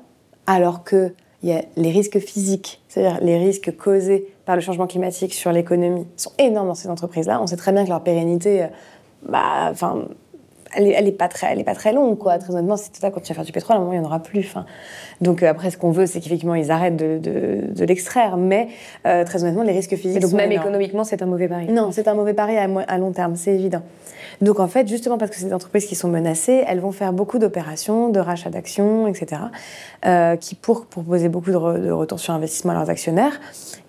[0.47, 5.33] alors qu'il y a les risques physiques, c'est-à-dire les risques causés par le changement climatique
[5.33, 7.41] sur l'économie sont énormes dans ces entreprises-là.
[7.41, 8.67] On sait très bien que leur pérennité, euh,
[9.27, 10.05] bah, enfin,
[10.75, 12.37] elle n'est est pas très, elle est pas très longue, quoi.
[12.37, 14.05] Très honnêtement, c'est ça quand tu vas faire du pétrole, à un moment il n'y
[14.05, 14.39] en aura plus.
[14.39, 14.65] Enfin,
[15.21, 18.69] donc euh, après, ce qu'on veut, c'est qu'effectivement ils arrêtent de, de, l'extraire, mais
[19.05, 20.21] euh, très honnêtement, les risques physiques.
[20.21, 21.67] donc même économiquement, c'est un mauvais pari.
[21.67, 23.81] Non, c'est un mauvais pari à, à long terme, c'est évident.
[24.41, 27.13] Donc en fait, justement parce que c'est des entreprises qui sont menacées, elles vont faire
[27.13, 29.41] beaucoup d'opérations, de rachat d'actions, etc.,
[30.39, 33.39] qui pour proposer beaucoup de, de retours sur investissement à leurs actionnaires.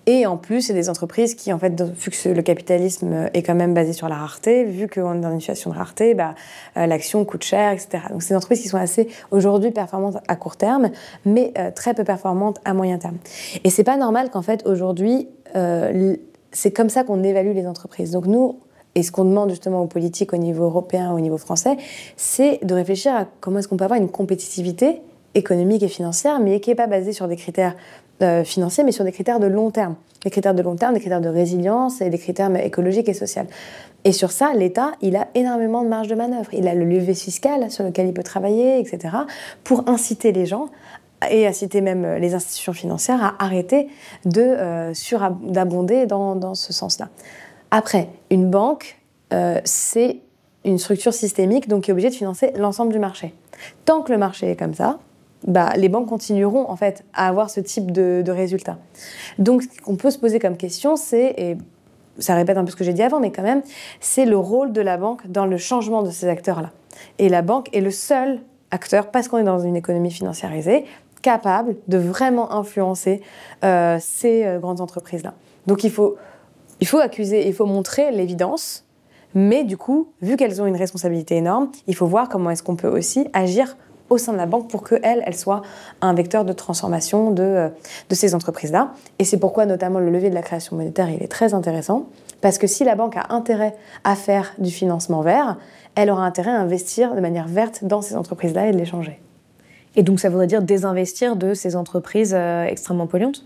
[0.07, 3.55] Et en plus, c'est des entreprises qui, en fait, vu que le capitalisme est quand
[3.55, 6.35] même basé sur la rareté, vu qu'on est dans une situation de rareté, bah,
[6.77, 8.03] euh, l'action coûte cher, etc.
[8.11, 10.89] Donc, c'est des entreprises qui sont assez, aujourd'hui, performantes à court terme,
[11.25, 13.17] mais euh, très peu performantes à moyen terme.
[13.63, 16.15] Et c'est pas normal qu'en fait, aujourd'hui, euh,
[16.51, 18.11] c'est comme ça qu'on évalue les entreprises.
[18.11, 18.59] Donc, nous,
[18.93, 21.77] et ce qu'on demande justement aux politiques au niveau européen, au niveau français,
[22.15, 25.01] c'est de réfléchir à comment est-ce qu'on peut avoir une compétitivité
[25.33, 27.75] économique et financière, mais qui n'est pas basée sur des critères
[28.21, 29.95] euh, financiers, mais sur des critères de long terme.
[30.23, 33.43] Des critères de long terme, des critères de résilience et des critères écologiques et sociaux.
[34.05, 36.53] Et sur ça, l'État, il a énormément de marge de manœuvre.
[36.53, 39.15] Il a le levier fiscal sur lequel il peut travailler, etc.,
[39.63, 40.69] pour inciter les gens
[41.29, 43.87] et inciter même les institutions financières à arrêter
[44.25, 47.09] de euh, surabonder dans, ce sens-là.
[47.71, 48.99] Après, une banque,
[49.33, 50.19] euh, c'est
[50.63, 53.33] une structure systémique, donc qui est obligée de financer l'ensemble du marché.
[53.85, 54.99] Tant que le marché est comme ça,
[55.47, 58.77] bah, les banques continueront en fait à avoir ce type de, résultats.
[59.39, 61.57] Donc, ce qu'on peut se poser comme question, c'est, et
[62.19, 63.61] ça répète un peu ce que j'ai dit avant, mais quand même,
[63.99, 66.71] c'est le rôle de la banque dans le changement de ces acteurs-là.
[67.19, 68.39] Et la banque est le seul
[68.71, 70.85] acteur, parce qu'on est dans une économie financiarisée,
[71.21, 73.21] capable de vraiment influencer
[73.63, 75.33] euh, ces euh, grandes entreprises-là.
[75.65, 76.17] Donc, il faut
[76.81, 78.85] il faut accuser, il faut montrer l'évidence,
[79.33, 82.75] mais du coup, vu qu'elles ont une responsabilité énorme, il faut voir comment est-ce qu'on
[82.75, 83.77] peut aussi agir
[84.09, 85.61] au sein de la banque pour qu'elle, elle soit
[86.01, 87.69] un vecteur de transformation de, euh,
[88.09, 88.93] de ces entreprises-là.
[89.19, 92.05] Et c'est pourquoi notamment le levier de la création monétaire, il est très intéressant,
[92.41, 95.57] parce que si la banque a intérêt à faire du financement vert,
[95.95, 99.19] elle aura intérêt à investir de manière verte dans ces entreprises-là et de les changer.
[99.95, 103.45] Et donc ça voudrait dire désinvestir de ces entreprises euh, extrêmement polluantes?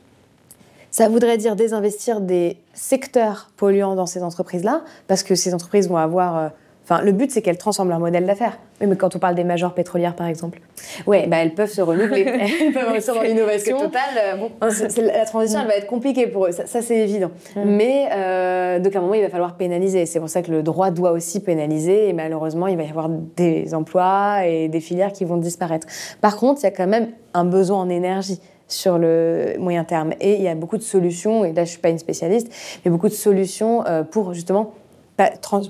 [0.91, 5.97] Ça voudrait dire désinvestir des secteurs polluants dans ces entreprises-là, parce que ces entreprises vont
[5.97, 6.37] avoir...
[6.37, 6.49] Euh,
[6.89, 8.57] enfin, le but, c'est qu'elles transforment leur modèle d'affaires.
[8.81, 10.59] Oui, mais quand on parle des majeures pétrolières, par exemple.
[11.05, 12.21] Oui, bah, elles peuvent se renouveler.
[12.61, 13.77] elles peuvent investir dans l'innovation.
[13.79, 16.51] Total, euh, bon, la transition, elle va être compliquée pour eux.
[16.51, 17.31] Ça, c'est évident.
[17.55, 17.63] Mm.
[17.65, 20.05] Mais euh, donc, à un moment, il va falloir pénaliser.
[20.05, 22.09] C'est pour ça que le droit doit aussi pénaliser.
[22.09, 25.87] Et malheureusement, il va y avoir des emplois et des filières qui vont disparaître.
[26.21, 30.13] Par contre, il y a quand même un besoin en énergie sur le moyen terme.
[30.21, 32.53] Et il y a beaucoup de solutions, et là je ne suis pas une spécialiste,
[32.85, 34.73] mais beaucoup de solutions euh, pour justement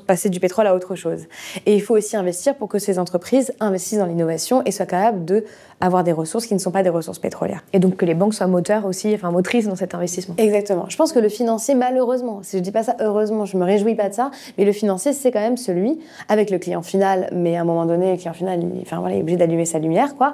[0.05, 1.25] passer du pétrole à autre chose.
[1.65, 5.43] Et il faut aussi investir pour que ces entreprises investissent dans l'innovation et soient capables
[5.81, 7.63] d'avoir des ressources qui ne sont pas des ressources pétrolières.
[7.73, 10.35] Et donc que les banques soient moteurs aussi, enfin motrices dans cet investissement.
[10.37, 10.85] Exactement.
[10.89, 13.95] Je pense que le financier, malheureusement, si je dis pas ça heureusement, je me réjouis
[13.95, 17.55] pas de ça, mais le financier, c'est quand même celui avec le client final, mais
[17.57, 20.15] à un moment donné, le client final, il, enfin, voilà, est obligé d'allumer sa lumière,
[20.15, 20.33] quoi,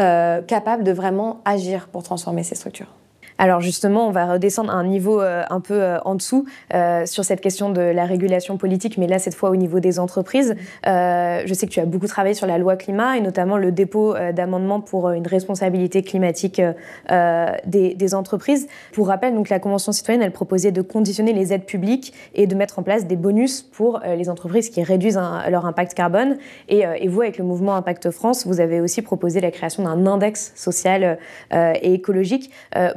[0.00, 2.92] euh, capable de vraiment agir pour transformer ces structures.
[3.38, 7.04] Alors justement, on va redescendre à un niveau euh, un peu euh, en dessous euh,
[7.04, 10.54] sur cette question de la régulation politique, mais là cette fois au niveau des entreprises.
[10.84, 14.14] je sais que tu as beaucoup travaillé sur la loi climat et notamment le dépôt
[14.32, 16.60] d'amendements pour une responsabilité climatique
[17.66, 18.68] des, entreprises.
[18.92, 22.54] Pour rappel, donc la Convention citoyenne, elle proposait de conditionner les aides publiques et de
[22.54, 25.18] mettre en place des bonus pour les entreprises qui réduisent
[25.48, 26.36] leur impact carbone.
[26.68, 30.06] Et, et, vous, avec le mouvement Impact France, vous avez aussi proposé la création d'un
[30.06, 31.18] index social
[31.52, 32.50] et écologique.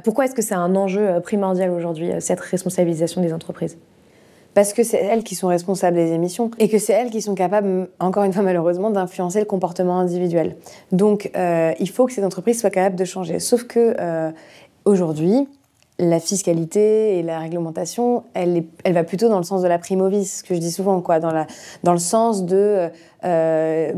[0.04, 3.77] pourquoi est-ce que c'est un enjeu euh, primordial aujourd'hui, euh, cette responsabilisation des entreprises?
[4.53, 7.33] Parce que c'est elles qui sont responsables des émissions et que c'est elles qui sont
[7.33, 10.57] capables, encore une fois malheureusement, d'influencer le comportement individuel.
[10.91, 13.39] Donc euh, il faut que ces entreprises soient capables de changer.
[13.39, 13.95] Sauf que
[14.83, 15.47] aujourd'hui,
[15.99, 20.39] la fiscalité et la réglementation, elle, elle, va plutôt dans le sens de la primovis,
[20.39, 21.47] ce que je dis souvent, quoi, dans, la,
[21.83, 22.89] dans le sens de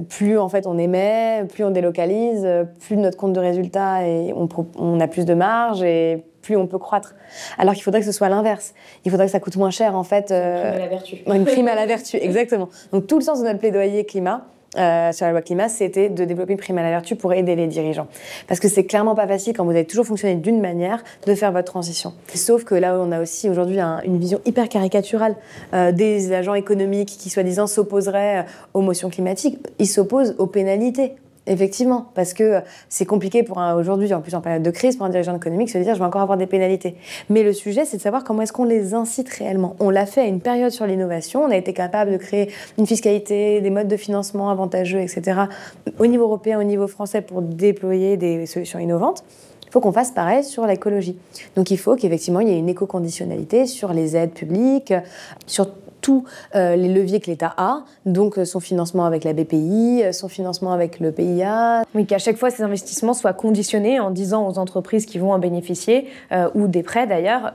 [0.08, 2.48] plus en fait on émet, plus on délocalise,
[2.80, 6.68] plus notre compte de résultat et on, on a plus de marge et plus on
[6.68, 7.16] peut croître.
[7.58, 8.74] Alors qu'il faudrait que ce soit l'inverse.
[9.06, 10.32] Il faudrait que ça coûte moins cher, en fait.
[10.32, 11.18] Une prime à la vertu.
[11.28, 12.70] Une prime à la vertu, exactement.
[12.92, 14.46] Donc tout le sens de notre plaidoyer climat,
[14.78, 17.56] euh, sur la loi climat, c'était de développer une prime à la vertu pour aider
[17.56, 18.08] les dirigeants.
[18.48, 21.52] Parce que c'est clairement pas facile quand vous avez toujours fonctionné d'une manière de faire
[21.52, 22.14] votre transition.
[22.34, 25.36] Sauf que là, on a aussi aujourd'hui une vision hyper caricaturale
[25.74, 29.58] euh, des agents économiques qui, soi-disant, s'opposeraient aux motions climatiques.
[29.80, 31.14] Ils s'opposent aux pénalités
[31.50, 35.10] Effectivement, parce que c'est compliqué pour aujourd'hui, en plus en période de crise, pour un
[35.10, 36.96] dirigeant économique, se dire je vais encore avoir des pénalités.
[37.30, 39.76] Mais le sujet, c'est de savoir comment est-ce qu'on les incite réellement.
[39.80, 42.86] On l'a fait à une période sur l'innovation, on a été capable de créer une
[42.86, 45.42] fiscalité, des modes de financement avantageux, etc.
[45.98, 49.24] au niveau européen, au niveau français, pour déployer des solutions innovantes.
[49.66, 51.18] Il faut qu'on fasse pareil sur l'écologie.
[51.56, 54.94] Donc il faut qu'effectivement il y ait une éco-conditionnalité sur les aides publiques,
[55.46, 55.68] sur
[56.02, 61.00] tous les leviers que l'État a, donc son financement avec la BPI, son financement avec
[61.00, 61.84] le PIA.
[61.96, 65.40] Oui, qu'à chaque fois ces investissements soient conditionnés en disant aux entreprises qui vont en
[65.40, 66.08] bénéficier,
[66.56, 67.52] ou des prêts d'ailleurs,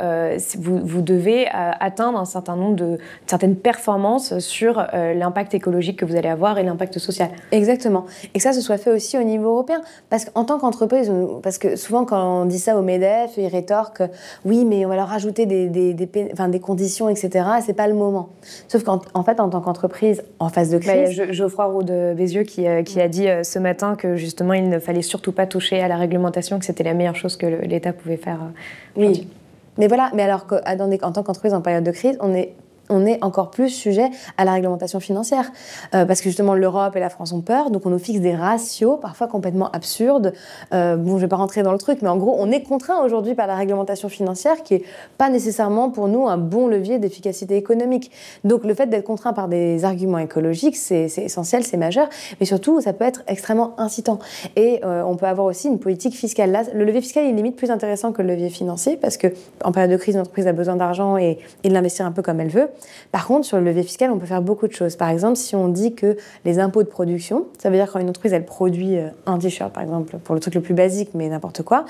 [0.59, 6.17] vous, vous, devez atteindre un certain nombre de certaines performances sur l'impact écologique que vous
[6.17, 7.31] allez avoir et l'impact social.
[7.53, 8.05] Exactement.
[8.35, 9.81] Et que ça, se soit fait aussi au niveau européen.
[10.11, 11.11] Parce qu'en tant qu'entreprise,
[11.43, 14.03] parce que souvent quand on dit ça au MEDEF, ils rétorquent
[14.45, 17.47] oui, mais on va leur rajouter des, des, des, enfin, des conditions, etc.
[17.65, 18.31] C'est pas le moment.
[18.69, 21.17] Sauf qu'en en fait, en tant qu'entreprise, en phase de bah, crise.
[21.17, 24.53] Bah, Geoffroy Roux de Bézieux qui, euh, qui a dit euh, ce matin que justement,
[24.53, 27.47] il ne fallait surtout pas toucher à la réglementation, que c'était la meilleure chose que
[27.47, 28.41] l'État pouvait faire.
[28.43, 29.29] Euh, oui.
[29.77, 32.55] Mais voilà, mais alors qu'en tant qu'entreprise en période de crise, on est
[32.89, 35.51] on est encore plus sujet à la réglementation financière.
[35.95, 38.35] Euh, parce que justement, l'Europe et la France ont peur, donc on nous fixe des
[38.35, 40.33] ratios parfois complètement absurdes.
[40.73, 42.63] Euh, bon, je ne vais pas rentrer dans le truc, mais en gros, on est
[42.63, 44.83] contraint aujourd'hui par la réglementation financière qui n'est
[45.19, 48.11] pas nécessairement pour nous un bon levier d'efficacité économique.
[48.45, 52.09] Donc le fait d'être contraint par des arguments écologiques, c'est essentiel, c'est majeur,
[52.41, 54.19] mais surtout, ça peut être extrêmement incitant.
[54.57, 56.67] Et euh, on peut avoir aussi une politique fiscale.
[56.75, 59.29] Le levier fiscal est limite plus intéressant que le levier financier, parce que
[59.65, 62.49] en période de crise, l'entreprise a besoin d'argent et de l'investir un peu comme elle
[62.49, 62.69] veut.
[63.13, 64.97] Par contre, sur le levier fiscal, on peut faire beaucoup de choses.
[64.97, 68.09] Par exemple, si on dit que les impôts de production, ça veut dire quand une
[68.09, 71.29] entreprise elle produit euh, un t-shirt, par exemple, pour le truc le plus basique, mais
[71.29, 71.85] n'importe quoi,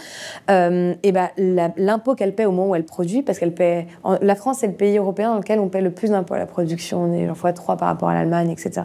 [0.51, 1.29] euh, et ben
[1.77, 3.87] l'impôt qu'elle paie au moment où elle produit, parce qu'elle paie,
[4.21, 6.47] la France c'est le pays européen dans lequel on paie le plus d'impôts à la
[6.47, 8.83] production, on est genre fois 3 par rapport à l'Allemagne, etc.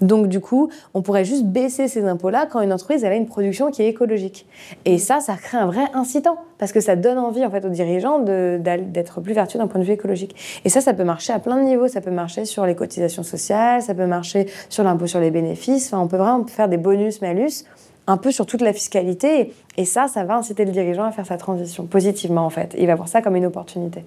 [0.00, 3.26] Donc du coup, on pourrait juste baisser ces impôts-là quand une entreprise elle a une
[3.26, 4.46] production qui est écologique.
[4.84, 7.70] Et ça, ça crée un vrai incitant parce que ça donne envie en fait aux
[7.70, 10.36] dirigeants d'être plus vertueux d'un point de vue écologique.
[10.64, 11.88] Et ça, ça peut marcher à plein de niveaux.
[11.88, 15.88] Ça peut marcher sur les cotisations sociales, ça peut marcher sur l'impôt sur les bénéfices.
[15.88, 17.64] Enfin, on peut vraiment faire des bonus-malus
[18.06, 19.52] un peu sur toute la fiscalité.
[19.76, 22.74] Et ça, ça va inciter le dirigeant à faire sa transition positivement en fait.
[22.78, 24.04] Il va voir ça comme une opportunité.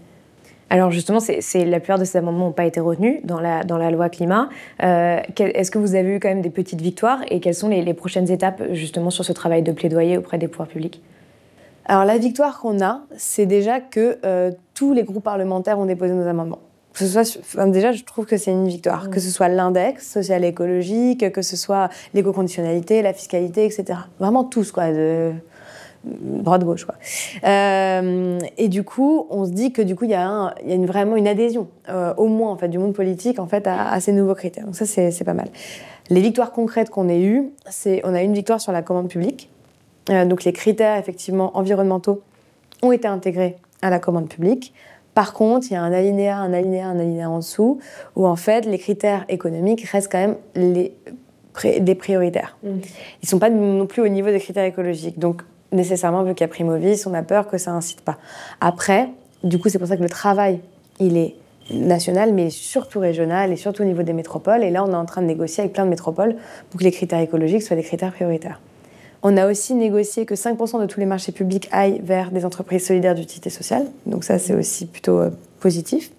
[0.69, 3.77] Alors justement, c'est, la plupart de ces amendements n'ont pas été retenus dans la, dans
[3.77, 4.49] la loi climat.
[4.81, 7.93] Euh, est-ce que vous avez eu quand même des petites victoires et quelles sont les,
[7.93, 11.01] prochaines étapes justement sur ce travail de plaidoyer auprès des pouvoirs publics?
[11.85, 16.13] Alors la victoire qu'on a, c'est déjà que euh, tous les groupes parlementaires ont déposé
[16.13, 16.59] nos amendements
[16.99, 19.09] ce soit, déjà, je trouve que c'est une victoire.
[19.09, 23.99] Que ce soit l'index social et écologique, que ce soit l'éco-conditionnalité, la fiscalité, etc.
[24.19, 24.91] Vraiment tous, quoi.
[24.91, 25.33] De
[26.05, 26.95] droite-gauche, quoi.
[27.43, 30.75] Euh, et du coup, on se dit que du coup, il y a, y a
[30.75, 33.99] une, vraiment une adhésion, euh, au moins, en fait, du monde politique, en fait, à,
[33.99, 34.65] ces nouveaux critères.
[34.65, 35.47] Donc ça, c'est pas mal.
[36.09, 39.49] Les victoires concrètes qu'on ait eues, c'est on a une victoire sur la commande publique.
[40.11, 42.21] Euh, donc les critères, effectivement, environnementaux
[42.83, 44.73] ont été intégrés à la commande publique.
[45.15, 47.79] Par contre, il y a un alinéa, un alinéa, un alinéa en dessous,
[48.15, 50.93] où en fait, les critères économiques restent quand même les,
[51.79, 52.57] des prioritaires.
[52.63, 52.67] Mm.
[52.67, 55.17] Ils ne sont pas non plus au niveau des critères écologiques.
[55.17, 58.17] Donc, nécessairement, vu qu'il y a Primovis, on a peur que ça incite pas.
[58.59, 59.09] Après,
[59.43, 60.59] du coup, c'est pour ça que le travail,
[60.99, 61.35] il est
[61.71, 64.63] national, mais surtout régional et surtout au niveau des métropoles.
[64.63, 66.35] Et là, on est en train de négocier avec plein de métropoles
[66.69, 68.59] pour que les critères écologiques soient des critères prioritaires.
[69.23, 72.85] On a aussi négocié que 5% de tous les marchés publics aillent vers des entreprises
[72.85, 73.87] solidaires d'utilité sociale.
[74.05, 76.11] Donc ça, c'est aussi plutôt euh, positif.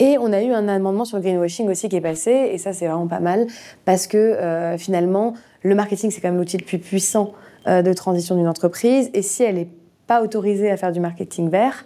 [0.00, 2.72] Et on a eu un amendement sur le greenwashing aussi qui est passé, et ça
[2.72, 3.46] c'est vraiment pas mal,
[3.84, 7.32] parce que euh, finalement, le marketing c'est quand même l'outil le plus puissant
[7.66, 9.68] euh, de transition d'une entreprise, et si elle n'est
[10.06, 11.84] pas autorisée à faire du marketing vert,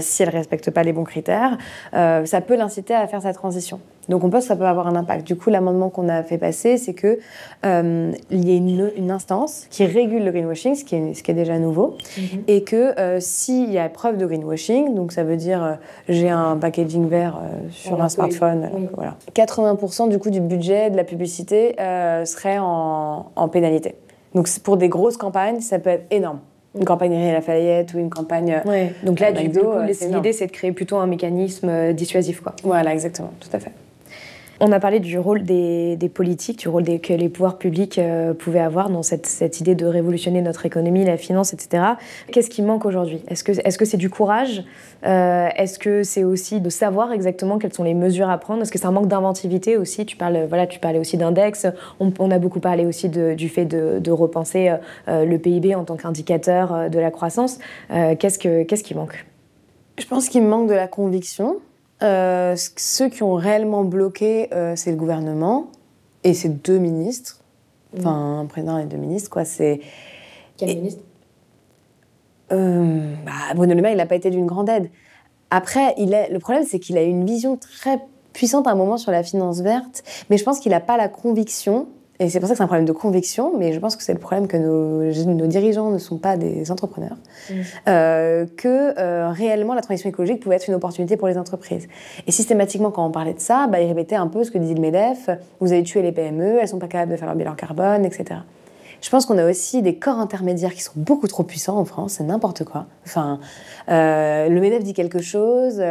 [0.00, 1.58] si elle ne respecte pas les bons critères,
[1.94, 3.80] euh, ça peut l'inciter à faire sa transition.
[4.08, 5.26] Donc on pense que ça peut avoir un impact.
[5.26, 7.18] Du coup, l'amendement qu'on a fait passer, c'est qu'il
[7.64, 11.34] euh, y ait une, instance qui régule le greenwashing, ce qui est, ce qui est
[11.34, 12.42] déjà nouveau, mhm.
[12.46, 17.08] et que s'il y a preuve de greenwashing, donc ça veut dire j'ai un packaging
[17.08, 19.16] vert sur un smartphone, voilà.
[19.34, 23.94] 80% du coup du budget de la publicité serait en, en pénalité.
[24.34, 26.40] Donc pour des grosses campagnes, ça peut être énorme
[26.78, 28.62] une campagne Réa Lafayette ou une campagne.
[28.64, 28.92] Ouais.
[29.02, 29.66] Donc là, du coup,
[30.10, 32.40] l'idée, c'est de créer plutôt un mécanisme euh, dissuasif.
[32.40, 32.54] Quoi.
[32.62, 33.72] Voilà, exactement, tout à fait.
[34.60, 38.60] On a parlé du rôle des, politiques, du rôle que les pouvoirs publics euh, pouvaient
[38.60, 41.82] avoir dans cette, idée de révolutionner notre économie, la finance, etc.
[42.30, 43.20] Qu'est-ce qui manque aujourd'hui?
[43.28, 44.64] Est-ce que c'est -ce c'est du courage?
[45.04, 48.62] Euh, Est-ce que c'est aussi de savoir exactement quelles sont les mesures à prendre?
[48.62, 50.06] Est-ce que c'est un manque d'inventivité aussi?
[50.06, 50.48] Tu, parles,
[50.80, 51.66] parlais aussi d'index.
[51.98, 54.72] On, a beaucoup parlé aussi du fait de, de repenser
[55.08, 57.58] euh, le PIB en tant qu'indicateur de la croissance.
[57.90, 59.24] Qu'est-ce Qu'est-ce qui manque?
[59.98, 61.60] Je pense qu'il manque de la conviction.
[62.02, 65.68] Euh, ceux qui ont réellement bloqué, euh, c'est le gouvernement
[66.22, 67.40] et c'est deux ministres.
[67.96, 69.44] Enfin, un président et deux ministres, quoi.
[69.44, 69.80] C'est.
[70.56, 71.02] Quel ministre?
[72.52, 74.90] Euh, bah, Bruno Le Maire, il n'a pas été d'une grande aide.
[75.50, 78.00] Après, il le problème, c'est qu'il a une vision très
[78.32, 81.08] puissante à un moment sur la finance verte, mais je pense qu'il n'a pas la
[81.08, 81.86] conviction
[82.20, 84.12] Et c'est pour ça que c'est un problème de conviction, mais je pense que c'est
[84.12, 87.16] le problème que nos, nos, dirigeants ne sont pas des entrepreneurs,
[87.50, 87.54] mmh.
[87.88, 91.88] euh, que euh, réellement la transition écologique pouvait être une opportunité pour les entreprises.
[92.28, 94.74] Et systématiquement, quand on parlait de ça, bah, ils répétaient un peu ce que disait
[94.74, 97.54] le MEDEF, vous avez tué les PME, elles sont pas capables de faire leur bilan
[97.54, 98.40] carbone, etc.
[99.00, 102.14] Je pense qu'on a aussi des corps intermédiaires qui sont beaucoup trop puissants en France,
[102.18, 102.86] c'est n'importe quoi.
[103.04, 103.40] Enfin,
[103.88, 105.82] euh, le MEDEF dit quelque chose,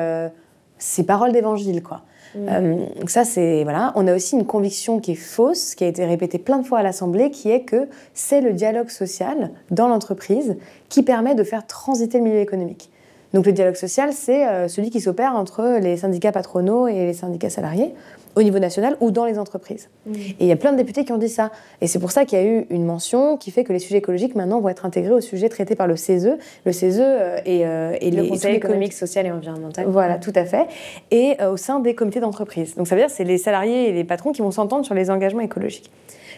[0.77, 2.01] c'est parole d'évangile, quoi.
[2.35, 2.47] Mm.
[2.49, 3.91] Euh, ça, c'est voilà.
[3.95, 6.79] On a aussi une conviction qui est fausse, qui a été répétée plein de fois
[6.79, 10.55] à l'Assemblée, qui est que c'est le dialogue social dans l'entreprise
[10.89, 12.89] qui permet de faire transiter le milieu économique.
[13.33, 17.13] Donc le dialogue social, c'est euh, celui qui s'opère entre les syndicats patronaux et les
[17.13, 17.93] syndicats salariés
[18.35, 19.89] au niveau national ou dans les entreprises.
[20.05, 20.13] Mm.
[20.13, 21.51] Et il y a plein de députés qui ont dit ça.
[21.81, 23.97] Et c'est pour ça qu'il y a eu une mention qui fait que les sujets
[23.97, 26.37] écologiques maintenant vont être intégrés aux sujets traités par le CESE.
[26.65, 29.85] Le CESE euh, et, euh, et le Conseil économique, social et environnemental.
[29.87, 30.67] Voilà, tout à fait.
[31.11, 32.75] Et euh, au sein des comités d'entreprise.
[32.75, 34.95] Donc ça veut dire que c'est les salariés et les patrons qui vont s'entendre sur
[34.95, 35.91] les engagements écologiques.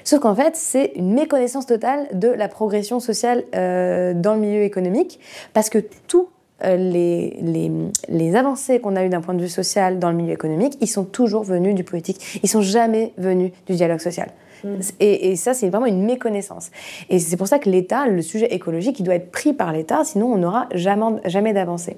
[0.03, 5.19] Sauf qu'en fait, c'est une méconnaissance totale de la progression sociale dans le milieu économique,
[5.53, 6.34] parce que tout euh,
[6.65, 7.71] les, les,
[8.09, 10.87] les, avancées qu'on a eues d'un point de vue social dans le milieu économique, ils
[10.87, 12.39] sont toujours venus du politique.
[12.43, 14.29] Ils sont jamais venus du dialogue social.
[14.63, 14.79] Mm.
[14.99, 16.71] Et, et, ça, c'est vraiment une méconnaissance.
[17.09, 20.03] Et c'est pour ça que l'État, le sujet écologique, il doit être pris par l'État,
[20.03, 21.97] sinon on n'aura jamais, jamais d'avancée.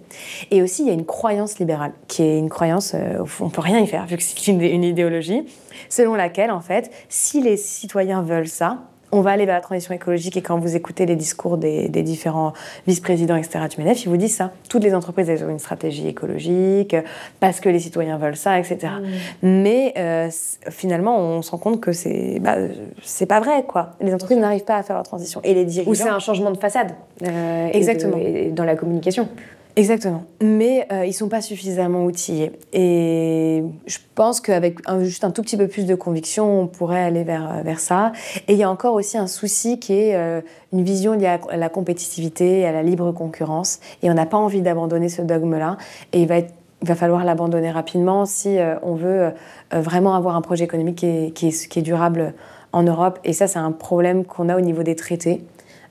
[0.51, 3.61] Et aussi, il y a une croyance libérale, qui est une croyance, euh, on peut
[3.61, 5.45] rien y faire, vu que c'est une, une idéologie,
[5.89, 8.80] selon laquelle, en fait, si les citoyens veulent ça,
[9.12, 12.53] on va aller vers la transition écologique et quand vous écoutez les discours des, différents
[12.88, 14.51] vice-présidents, etc., du MEDEF, ils vous disent ça.
[14.70, 16.95] Toutes les entreprises, elles ont une stratégie écologique
[17.39, 18.93] parce que les citoyens veulent ça, etc.
[19.41, 19.47] Mm.
[19.47, 20.30] Mais euh,
[20.70, 22.55] finalement, on se rend compte que c'est bah,
[23.01, 23.91] c'est pas vrai, quoi.
[24.01, 25.39] Les entreprises n'arrivent pas à faire leur transition.
[25.43, 25.91] Et les dirigeants...
[25.91, 26.91] Ou c'est un changement de façade.
[27.24, 28.18] Euh, Exactement.
[28.18, 29.30] et dans la communication.
[29.78, 30.24] Exactement.
[30.42, 32.52] Mais euh, ils sont pas suffisamment outillés.
[32.74, 37.24] Et je pense qu'avec juste un tout petit peu plus de conviction, on pourrait aller
[37.24, 38.12] vers, euh, vers ça.
[38.48, 40.42] Et il y a encore aussi un souci qui est euh,
[40.74, 43.80] une vision liée à la compétitivité à la libre concurrence.
[44.02, 45.78] Et on n'a pas envie d'abandonner ce dogme-là.
[46.12, 46.48] Et il va, il
[46.82, 49.32] va falloir l'abandonner rapidement si on veut
[49.72, 52.34] vraiment avoir un projet économique qui est, qui est, qui est durable
[52.72, 53.20] en Europe.
[53.24, 55.44] Et ça, c'est un problème qu'on a au niveau des traités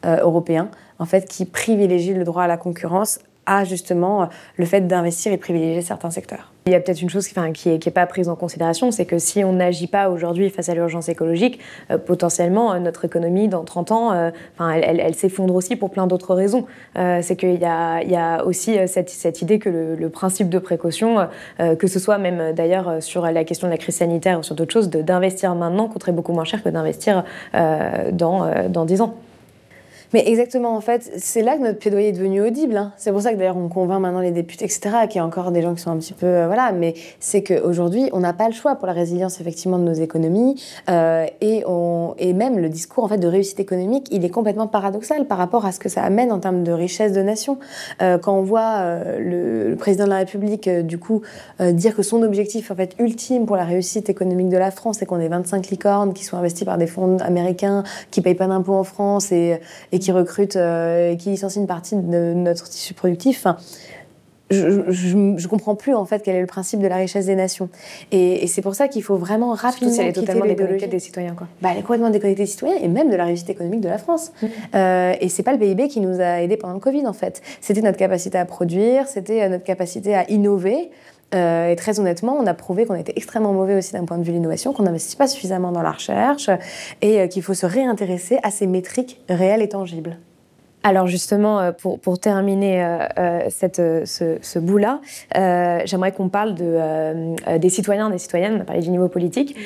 [0.05, 5.33] européens, en fait, qui privilégient le droit à la concurrence à justement le fait d'investir
[5.33, 6.53] et privilégier certains secteurs.
[6.67, 9.21] Il y a peut-être une chose qui n'est est, pas prise en considération, c'est que
[9.21, 11.61] si on n'agit pas aujourd'hui face à l'urgence écologique,
[11.93, 16.35] euh, potentiellement euh, notre économie dans 30 ans, euh, elle, s'effondre aussi pour plein d'autres
[16.35, 16.67] raisons.
[16.97, 21.29] c'est qu'il y y a aussi cette, idée que le, le, principe de précaution,
[21.59, 24.73] que ce soit même d'ailleurs sur la question de la crise sanitaire ou sur d'autres
[24.73, 27.25] choses, d'investir maintenant coûterait beaucoup moins cher que d'investir
[27.55, 29.15] dans, dans 10 ans.
[30.17, 32.79] Mais exactement, en fait, c'est là que notre plaidoyer est devenu audible.
[32.79, 32.95] Hein.
[32.97, 35.51] C'est pour ça que d'ailleurs on convainc maintenant les députés, etc., qu'il y a encore
[35.51, 36.25] des gens qui sont un petit peu...
[36.25, 39.85] Euh, voilà, mais c'est qu'aujourd'hui, on n'a pas le choix pour la résilience, effectivement, de
[39.85, 40.59] nos économies.
[40.89, 44.67] Euh, et, on, et même le discours, en fait, de réussite économique, il est complètement
[44.67, 47.59] paradoxal par rapport à ce que ça amène en termes de richesse de nation.
[48.01, 51.21] Euh, quand on voit le, président de la République, du coup,
[51.61, 55.05] dire que son objectif, en fait, ultime pour la réussite économique de la France, c'est
[55.05, 58.77] qu'on ait 25 licornes qui sont investis par des fonds américains, qui payent pas d'impôts
[58.77, 59.61] en France et,
[59.93, 63.39] et qui recrutent euh, et qui licencient une partie de notre tissu productif.
[63.39, 63.57] Enfin,
[64.51, 64.93] je,
[65.37, 67.69] je, comprends plus en fait quel est le principe de la richesse des nations.
[68.13, 71.35] Et, c'est pour ça qu'il faut vraiment rapidement si elle est totalement déconnectée des citoyens.
[71.35, 71.49] Quoi.
[71.61, 73.99] Bah, elle est complètement déconnectée des citoyens et même de la réussite économique de la
[73.99, 74.33] France.
[74.41, 74.47] Mmh.
[74.75, 77.43] Euh, et c'est pas le PIB qui nous a aidés pendant le Covid en fait.
[77.61, 80.91] C'était notre capacité à produire, c'était euh, notre capacité à innover.
[81.35, 84.23] Euh, et très honnêtement, on a prouvé qu'on était extrêmement mauvais aussi d'un point de
[84.23, 86.51] vue de l'innovation, qu'on n'investit pas suffisamment dans la recherche
[87.03, 90.19] et euh, qu'il faut se réintéresser à ces métriques réelles et tangibles.
[90.87, 95.01] Alors justement, euh, pour, pour terminer euh, euh, cette, ce, ce bout-là,
[95.85, 99.57] j'aimerais qu'on parle de, des citoyens, des citoyennes, on a parlé du niveau politique.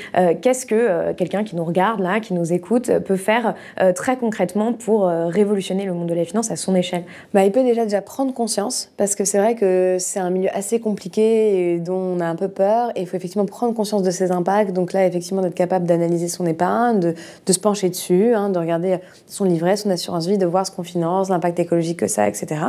[0.41, 3.55] Qu'est-ce que quelqu'un qui nous regarde là, qui nous écoute, peut faire
[3.95, 7.05] très concrètement pour révolutionner le monde de la finance à son échelle?
[7.35, 10.49] Bah, Il peut déjà déjà prendre conscience, parce que c'est vrai que c'est un milieu
[10.55, 14.03] assez compliqué et dont on a un peu peur, et il faut effectivement prendre conscience
[14.03, 14.73] de ses impacts.
[14.73, 17.15] Donc là, effectivement, d'être capable d'analyser son épargne, de,
[17.47, 20.71] de, se pencher dessus, hein, de regarder son livret, son assurance vie, de voir ce
[20.71, 22.63] qu'on finance l'impact écologique que ça, etc.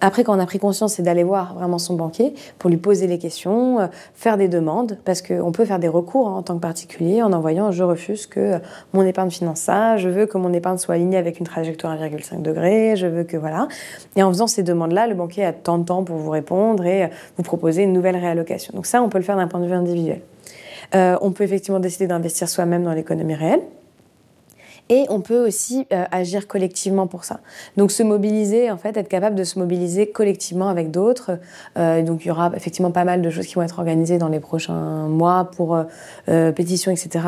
[0.00, 3.06] Après, quand on a pris conscience, c'est d'aller voir vraiment son banquier pour lui poser
[3.06, 6.54] les questions, euh, faire des demandes, parce qu'on peut faire des recours hein, en tant
[6.54, 8.58] que particulier en envoyant je refuse que
[8.92, 12.42] mon épargne finance ça, je veux que mon épargne soit alignée avec une trajectoire 1,5
[12.42, 13.68] degré, je veux que voilà.
[14.16, 17.04] Et en faisant ces demandes-là, le banquier a tant de temps pour vous répondre et
[17.04, 18.72] euh, vous proposer une nouvelle réallocation.
[18.74, 20.20] Donc ça, on peut le faire d'un point de vue individuel.
[20.94, 23.60] Euh, on peut effectivement décider d'investir soi-même dans l'économie réelle.
[24.88, 27.40] Et on peut aussi euh, agir collectivement pour ça.
[27.76, 31.38] Donc se mobiliser, en fait, être capable de se mobiliser collectivement avec d'autres.
[31.76, 34.28] Euh, donc il y aura effectivement pas mal de choses qui vont être organisées dans
[34.28, 35.78] les prochains mois pour
[36.28, 37.24] euh, pétitions, etc.,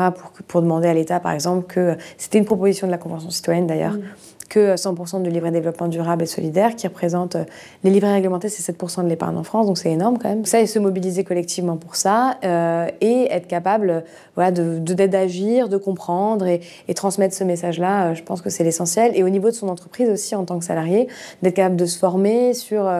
[0.47, 3.93] pour, demander à l'État, par exemple, que c'était une proposition de la Convention citoyenne d'ailleurs.
[3.93, 7.45] Mmh que 100% du livret développement durable et solidaire, qui représente euh,
[7.85, 10.43] les livrets réglementés, c'est 7% de l'épargne en France, donc c'est énorme quand même.
[10.43, 14.03] Ça, et se mobiliser collectivement pour ça, euh, et être capable
[14.35, 18.65] voilà, de, d'agir, de comprendre et, et transmettre ce message-là, euh, je pense que c'est
[18.65, 19.13] l'essentiel.
[19.15, 21.07] Et au niveau de son entreprise aussi, en tant que salarié,
[21.41, 22.91] d'être capable de se former sur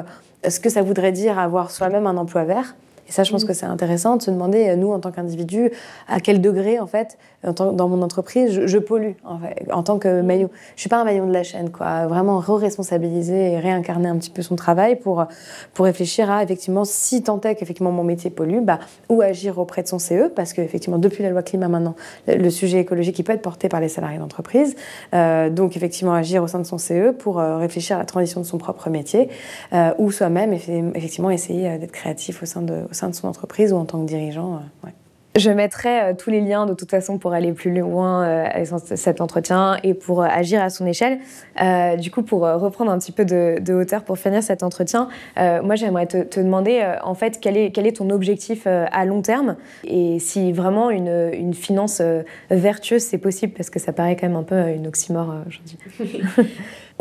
[0.48, 2.76] ce que ça voudrait dire avoir soi-même un emploi vert.
[3.10, 3.48] Et ça, je pense mm.
[3.48, 5.70] que c'est intéressant de se demander, nous, en tant qu'individu,
[6.08, 10.22] à quel degré, en fait, dans mon entreprise, je, pollue, en, fait, en, tant que
[10.22, 10.50] maillon.
[10.76, 12.08] Je suis pas un maillon de la chaîne, quoi.
[12.08, 15.26] Vraiment re-responsabiliser et réincarner un petit peu son travail pour,
[15.74, 18.80] pour réfléchir à, effectivement, si tant est qu'effectivement mon métier pollue, bah,
[19.10, 21.96] ou agir auprès de son CE, parce qu'effectivement, depuis la loi climat maintenant,
[22.28, 24.76] le, sujet écologique, il peut être porté par les salariés d'entreprise.
[25.14, 28.42] Euh, donc, effectivement, agir au sein de son CE pour euh, réfléchir à la transition
[28.42, 29.30] de son propre métier,
[29.74, 33.74] euh, ou soi-même, effectivement, essayer d'être créatif au sein de, au sein de son entreprise
[33.74, 34.56] ou en tant que dirigeant.
[34.86, 34.90] Euh,
[35.36, 38.68] Je mettrai euh, tous les liens de toute façon pour aller plus loin euh, avec
[38.96, 41.20] cet entretien et pour agir à son échelle.
[42.00, 45.08] du coup, pour reprendre un petit peu de, hauteur pour finir cet entretien,
[45.38, 49.56] moi j'aimerais te, demander en fait quel est, ton objectif à long terme
[49.86, 52.02] et si vraiment une, une finance
[52.50, 55.78] vertueuse c'est possible parce que ça paraît quand même un peu une oxymore aujourd'hui.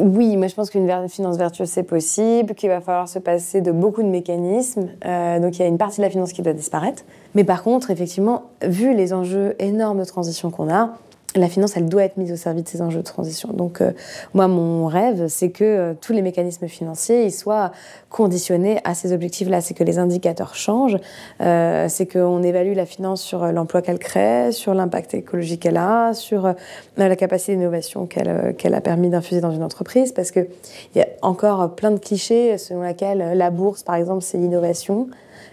[0.03, 3.71] Oui, moi je pense qu'une finance vertueuse c'est possible, qu'il va falloir se passer de
[3.71, 4.89] beaucoup de mécanismes.
[5.05, 7.03] Euh, donc il y a une partie de la finance qui doit disparaître.
[7.35, 10.95] Mais par contre, effectivement, vu les enjeux énormes de transition qu'on a,
[11.37, 13.51] la finance, elle doit être mise au service de ces enjeux de transition.
[13.53, 13.93] Donc, euh,
[14.35, 17.73] moi, mon rêve, c'est que euh, tous les mécanismes financiers ils soient
[18.09, 19.61] conditionnés à ces objectifs-là.
[19.61, 20.99] C'est que les indicateurs changent,
[21.41, 26.15] euh, c'est qu'on évalue la finance sur l'emploi qu'elle crée, sur l'impact écologique qu'elle a,
[26.15, 26.55] sur
[26.97, 30.13] la capacité d'innovation qu'elle a permis d'infuser dans une entreprise.
[30.13, 30.49] Parce qu'il
[30.97, 35.09] y a encore plein de clichés selon lesquels la bourse, par exemple, c'est l'innovation.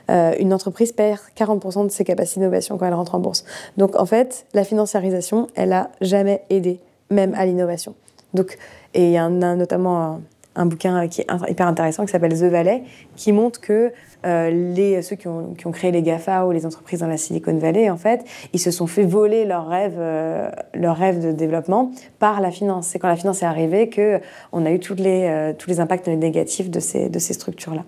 [0.10, 3.44] Euh, une entreprise perd 40% de ses capacités d'innovation quand elle rentre en bourse.
[3.78, 6.80] Donc en fait, la financiarisation, elle a jamais aidé,
[7.10, 7.94] même à l'innovation.
[8.34, 8.58] Donc,
[8.94, 10.22] et il y en a notamment
[10.56, 12.84] un bouquin qui est hyper intéressant qui s'appelle The Valley,
[13.16, 13.94] qui montre que
[14.26, 17.90] euh, les, ceux qui ont, créé les GAFA ou les entreprises dans la Silicon Valley,
[17.90, 22.88] en fait, ils se sont fait voler leur rêve, euh, de développement par la finance.
[22.88, 26.08] C'est quand la finance est arrivée qu'on a eu toutes les, euh, tous les impacts
[26.08, 27.84] négatifs de ces, structures-là.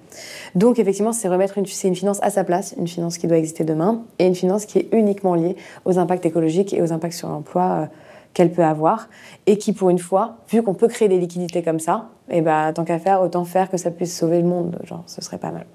[0.55, 3.63] Donc, effectivement, c'est remettre une, une finance à sa place, une finance qui doit exister
[3.63, 5.55] demain, et une finance qui est uniquement liée
[5.85, 7.89] aux impacts écologiques et aux impacts sur l'emploi
[8.33, 9.09] qu'elle peut avoir
[9.47, 12.41] et qui, pour une fois, vu qu'on peut créer des liquidités comme ça, et eh
[12.41, 14.79] ben, tant qu'à faire, autant faire que ça puisse sauver le monde.
[14.83, 15.65] Genre, ce serait pas mal.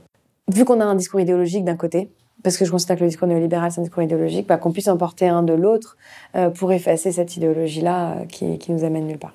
[0.52, 2.10] Vu qu'on a un discours idéologique d'un côté,
[2.42, 4.88] parce que je considère que le discours néolibéral, c'est un discours idéologique, bah, qu'on puisse
[4.88, 5.96] en porter un de l'autre
[6.36, 9.32] euh, pour effacer cette idéologie-là euh, qui, qui nous amène nulle part.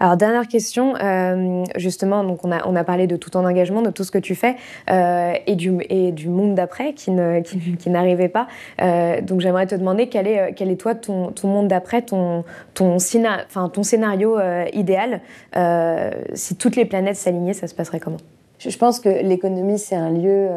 [0.00, 3.82] Alors dernière question, euh, justement, donc on a, on a parlé de tout ton engagement,
[3.82, 4.54] de tout ce que tu fais
[4.88, 8.46] et, du, et du monde d'après qui, ne, qui, n'arrivait pas.
[9.22, 12.44] Donc j'aimerais te demander quel est, quel est toi ton, ton monde d'après, ton,
[12.74, 14.38] ton, ton scénario
[14.72, 15.20] idéal.
[16.32, 18.18] si toutes les planètes s'alignaient, ça se passerait comment?
[18.58, 20.48] Je, pense que l'économie, c'est un lieu...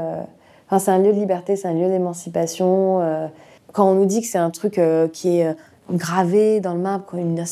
[0.68, 3.02] Enfin, c'est un lieu de liberté, c'est un lieu d'émancipation.
[3.74, 4.80] quand on nous dit que c'est un truc
[5.12, 5.56] qui est
[5.92, 7.06] gravé dans le marbre,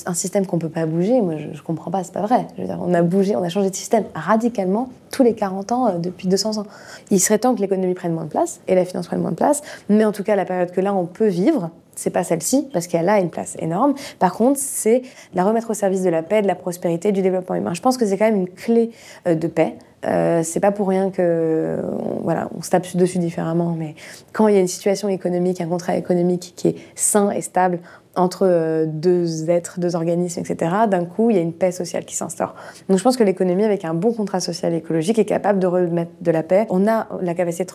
[0.05, 1.21] un système qu'on peut pas bouger.
[1.21, 2.47] Moi, je, je comprends pas, c'est pas vrai.
[2.79, 6.27] On a bougé, on a changé de système radicalement tous les 40 ans euh, depuis
[6.27, 6.65] 200 ans.
[7.11, 9.35] Il serait temps que l'économie prenne moins de place et la finance prenne moins de
[9.35, 9.61] place.
[9.89, 12.87] Mais en tout cas, la période que là on peut vivre, c'est pas celle-ci parce
[12.87, 13.93] qu'elle a une place énorme.
[14.19, 15.01] Par contre, c'est
[15.33, 17.73] la remettre au service de la paix, de la prospérité, du développement humain.
[17.73, 18.91] Je pense que c'est quand même une clé
[19.27, 19.75] euh, de paix.
[20.05, 21.77] Euh, c'est pas pour rien que
[22.23, 23.95] voilà, on se tape dessus différemment, mais
[24.31, 27.79] quand il y a une situation économique, un contrat économique qui est sain et stable
[28.15, 32.05] entre euh, deux êtres, deux organismes, etc., d'un coup, il y a une paix sociale
[32.05, 32.55] qui s'instaure.
[32.87, 35.67] Donc je pense que l'économie, avec un bon contrat social et écologique, est capable de
[35.67, 36.65] remettre de la paix.
[36.69, 37.71] On a la capacité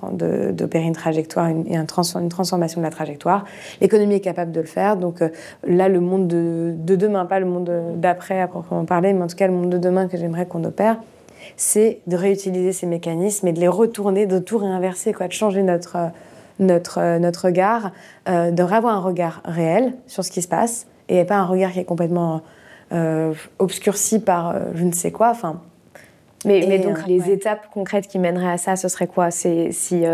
[0.52, 3.44] d'opérer une trajectoire et une, transformation de la trajectoire.
[3.80, 4.96] L'économie est capable de le faire.
[4.96, 5.28] Donc euh,
[5.64, 9.36] là, le monde de, demain, pas le monde d'après à proprement parler, mais en tout
[9.36, 10.98] cas le monde de demain que j'aimerais qu'on opère,
[11.56, 15.62] c'est de réutiliser ces mécanismes et de les retourner, de tout réinverser, quoi, de changer
[15.62, 16.10] notre
[16.58, 17.92] notre, euh, notre regard,
[18.28, 21.80] euh, de un regard réel sur ce qui se passe et pas un regard qui
[21.80, 22.42] est complètement
[22.92, 25.30] euh, obscurci par euh, je ne sais quoi.
[25.30, 25.60] Enfin,
[26.44, 29.30] mais, mais, donc les étapes concrètes qui mèneraient à ça, ce serait quoi?
[29.30, 30.04] C'est si,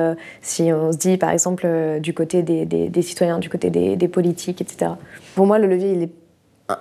[0.42, 1.66] si on se dit par exemple
[2.00, 4.92] du côté des, des, des, citoyens, du côté des, des politiques, etc.
[5.34, 6.12] Pour moi, le levier, il est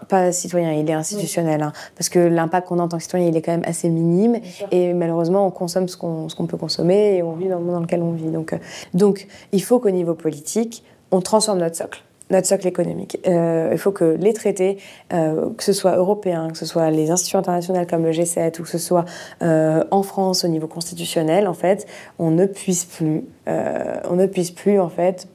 [0.08, 1.62] pas citoyen, il est institutionnel.
[1.62, 3.90] Hein, parce que l'impact qu'on a en tant que citoyen, il est quand même assez
[3.90, 4.40] minime.
[4.72, 7.82] Et malheureusement, on consomme ce qu'on peut consommer et on vit dans le monde dans
[7.82, 8.30] lequel on vit.
[8.30, 8.58] Donc, euh,
[8.94, 12.04] donc il faut qu'au niveau politique, on transforme notre socle.
[12.30, 13.18] notre socle économique.
[13.28, 14.78] Euh, il faut que les traités,
[15.14, 18.64] euh, que ce soit européens, que ce soit les institutions internationales comme le G7 ou
[18.64, 19.06] que ce soit
[19.42, 21.88] euh, en France au niveau constitutionnel, en fait,
[22.20, 25.28] on ne puisse plus, on ne puisse plus en fait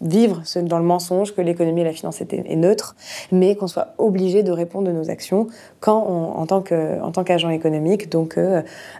[0.00, 2.96] vivre dans le mensonge que l'économie et la finance est, neutre,
[3.32, 5.48] mais qu'on soit obligé de répondre de nos actions
[5.80, 8.10] quand en tant qu'agent économique.
[8.10, 8.38] Donc,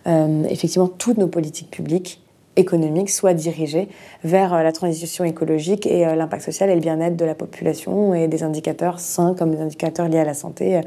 [0.07, 2.25] effectivement, toutes nos politiques publiques
[2.57, 3.89] économique soit dirigée
[4.23, 8.15] vers euh, la transition écologique et euh, l'impact social et le bien-être de la population
[8.15, 10.81] et des indicateurs sains comme des indicateurs liés à la santé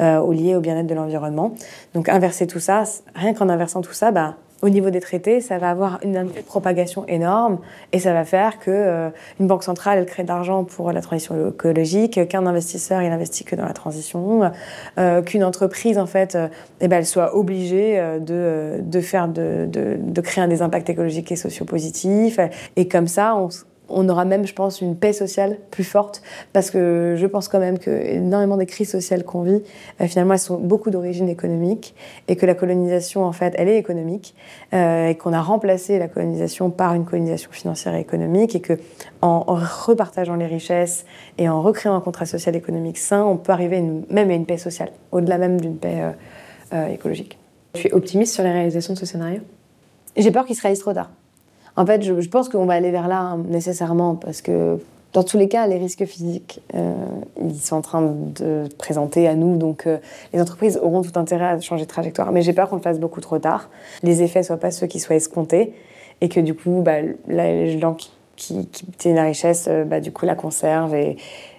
[0.00, 1.54] euh, ou liés au bien-être de l'environnement.
[1.94, 2.84] Donc inverser tout ça,
[3.14, 7.06] rien qu'en inversant tout ça, bah, au niveau des traités, ça va avoir une propagation
[7.08, 7.58] énorme
[7.92, 11.02] et ça va faire que euh, une banque centrale elle crée de l'argent pour la
[11.02, 14.50] transition écologique, qu'un investisseur il investit que dans la transition,
[14.98, 16.48] euh, qu'une entreprise en fait, euh,
[16.80, 21.36] eh ben, elle soit obligée de, de faire de, de, créer des impacts écologiques et
[21.36, 22.40] sociaux positifs.
[22.76, 23.48] Et comme ça on
[23.88, 26.22] on aura même, je pense, une paix sociale plus forte,
[26.52, 29.62] parce que je pense quand même que énormément des crises sociales qu'on vit,
[30.00, 31.94] euh, finalement, elles sont beaucoup d'origine économique,
[32.28, 34.34] et que la colonisation, en fait, elle est économique,
[34.74, 38.74] euh, et qu'on a remplacé la colonisation par une colonisation financière et économique, et que
[39.22, 41.04] en, repartageant les richesses
[41.38, 44.58] et en recréant un contrat social économique sain, on peut arriver même à une paix
[44.58, 46.12] sociale, au-delà même d'une paix
[46.72, 47.38] euh, écologique.
[47.74, 49.40] Tu es optimiste sur la réalisation de ce scénario?
[50.16, 51.10] J'ai peur qu'il se réalise trop tard.
[51.76, 54.78] En fait, je, pense qu'on va aller vers là hein, nécessairement parce que
[55.12, 56.94] dans tous les cas, les risques physiques, euh,
[57.42, 59.98] ils sont en train de présenter à nous, donc euh,
[60.32, 62.32] les entreprises auront tout intérêt à changer de trajectoire.
[62.32, 63.70] Mais j'ai peur qu'on le fasse beaucoup trop tard,
[64.02, 65.72] les effets ne soient pas ceux qui soient escomptés,
[66.20, 66.96] et que du coup, bah,
[67.28, 67.96] les gens
[68.36, 71.16] qui, qui la richesse, euh, bah, du coup, la conservent et,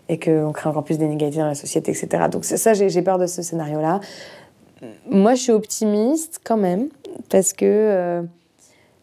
[0.10, 2.26] et qu'on crée encore plus d'inégalités dans la société, etc.
[2.32, 4.02] Donc ça, j'ai peur de ce scénario-là.
[5.10, 6.90] Moi, je suis optimiste quand même,
[7.30, 8.24] parce que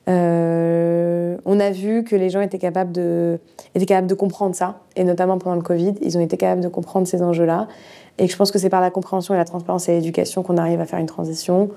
[0.09, 3.39] euh, on a vu que les gens étaient capables, de,
[3.75, 6.69] étaient capables de comprendre ça, et notamment pendant le Covid, ils ont été capables de
[6.69, 7.69] comprendre ces enjeux-là.
[8.19, 10.81] Et je pense que c'est par la compréhension et la transparence et l'éducation qu'on arrive
[10.81, 11.71] à faire une transition.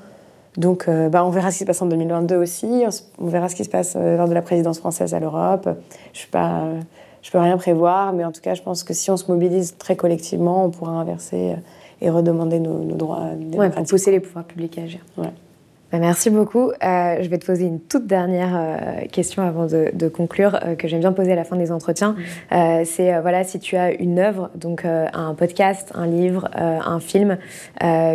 [0.56, 2.84] Donc, euh, bah, on verra ce qui se passe en 2022 aussi.
[3.20, 5.70] On, verra ce qui se passe euh, lors de la présidence française à l'Europe.
[6.14, 6.64] Je ne pas,
[7.22, 9.78] je peux rien prévoir, mais en tout cas, je pense que si on se mobilise
[9.78, 11.56] très collectivement, on pourra inverser
[12.02, 13.30] et redemander nos, droits.
[13.56, 15.00] Ouais, pour pousser les pouvoirs publics à agir.
[15.18, 15.32] Ouais.
[15.92, 16.72] Bah, merci beaucoup.
[16.84, 20.88] Euh, je vais te poser une toute dernière euh, question avant de, conclure, euh, que
[20.90, 22.16] j'aime bien poser à la fin des entretiens.
[22.52, 27.38] C'est voilà, si tu as une œuvre, donc un podcast, un livre, un film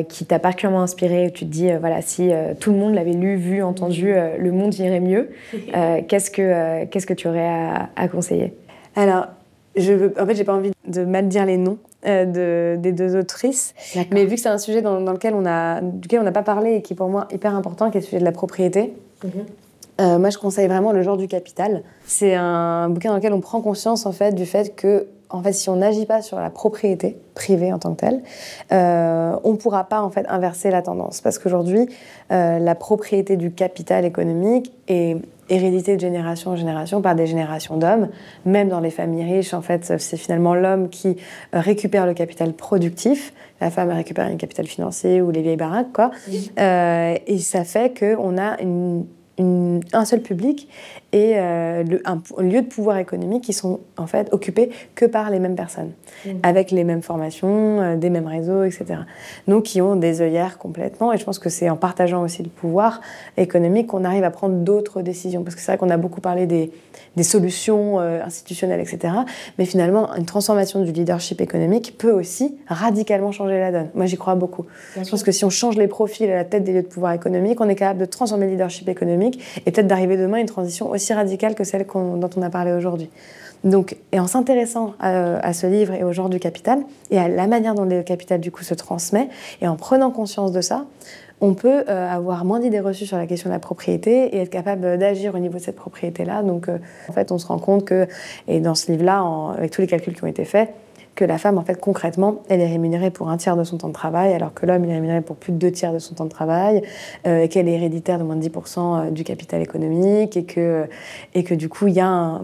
[0.08, 3.62] qui t'a particulièrement inspiré, tu te dis voilà, si tout le monde l'avait lu, vu,
[3.62, 5.30] entendu, le monde irait mieux.
[6.08, 8.54] qu'est-ce que qu'est-ce que tu aurais à, à conseiller?
[8.96, 9.26] Alors,
[9.76, 11.78] je veux, en fait, j'ai pas envie de mal dire les noms.
[12.04, 13.74] Euh, de, des deux autrices.
[14.10, 16.74] Mais vu que c'est un sujet dans, lequel on a, duquel on n'a pas parlé
[16.74, 18.92] et qui est pour moi hyper important, qui est le sujet de la propriété,
[19.22, 19.30] mhm.
[20.00, 21.84] euh, moi je conseille vraiment Le genre du capital.
[22.04, 25.52] C'est un bouquin dans lequel on prend conscience en fait du fait que en fait,
[25.52, 28.22] si on n'agit pas sur la propriété privée en tant que telle,
[28.72, 31.20] euh, on ne pourra pas en fait inverser la tendance.
[31.20, 31.88] Parce qu'aujourd'hui,
[32.30, 35.18] la propriété du capital économique est
[35.52, 38.08] hérédité de génération en génération par des générations d'hommes.
[38.46, 41.16] Même dans les familles riches, en fait, c'est finalement l'homme qui
[41.54, 43.32] euh, récupère le capital productif.
[43.60, 46.10] La femme récupère le capital financier ou les vieilles baraques, quoi.
[46.58, 49.04] Euh, et ça fait qu'on a une
[49.38, 50.68] un seul public
[51.12, 55.38] et euh, un, lieu de pouvoir économique qui sont en fait occupés que par les
[55.38, 55.92] mêmes personnes,
[56.24, 56.30] mmh.
[56.42, 59.00] avec les mêmes formations, euh, des mêmes réseaux, etc.
[59.46, 61.12] Donc qui ont des œillères complètement.
[61.12, 63.02] Et je pense que c'est en partageant aussi le pouvoir
[63.36, 65.42] économique qu'on arrive à prendre d'autres décisions.
[65.42, 66.72] Parce que c'est vrai qu'on a beaucoup parlé des,
[67.16, 69.14] des solutions euh, institutionnelles, etc.
[69.58, 73.88] Mais finalement, une transformation du leadership économique peut aussi radicalement changer la donne.
[73.94, 74.64] Moi, j'y crois beaucoup.
[74.96, 77.12] je pense que si on change les profils à la tête des lieux de pouvoir
[77.12, 80.46] économique, on est capable de transformer le leadership économique et peut-être d'arriver demain à une
[80.46, 83.10] transition aussi radicale que celle dont on a parlé aujourd'hui.
[83.64, 86.80] Donc, en s'intéressant à, ce livre et au genre du capital
[87.10, 89.28] et à la manière dont le capital du coup se transmet
[89.60, 90.86] et en prenant conscience de ça,
[91.40, 94.50] on peut euh, avoir moins d'idées reçues sur la question de la propriété et être
[94.50, 96.42] capable d'agir au niveau de cette propriété-là.
[96.42, 96.78] Donc, euh,
[97.08, 98.06] en fait, on se rend compte que,
[98.46, 99.24] et dans ce livre-là,
[99.56, 100.72] avec tous les calculs qui ont été faits,
[101.14, 103.88] que la femme, en fait, concrètement, elle est rémunérée pour un tiers de son temps
[103.88, 106.14] de travail, alors que l'homme, il est rémunéré pour plus de deux tiers de son
[106.14, 106.82] temps de travail,
[107.26, 110.86] euh, et qu'elle est héréditaire de moins de 10% du capital économique, et que,
[111.34, 112.42] et que du coup, il y a un,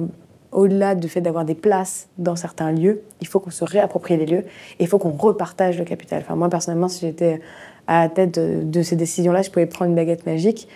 [0.52, 4.26] au-delà du fait d'avoir des places dans certains lieux, il faut qu'on se réapproprie les
[4.26, 4.44] lieux
[4.78, 6.22] et il faut qu'on repartage le capital.
[6.22, 7.40] Enfin, moi, personnellement, si j'étais
[7.86, 10.68] à la tête de, ces décisions-là, je pouvais prendre une baguette magique.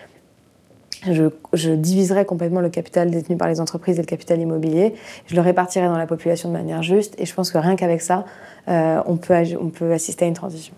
[1.05, 4.95] Je, diviserais complètement le capital détenu par les entreprises et le capital immobilier.
[5.27, 7.15] Je le répartirais dans la population de manière juste.
[7.19, 8.25] Et je pense que rien qu'avec ça,
[8.69, 10.75] euh, on, peut, on peut assister à une transition.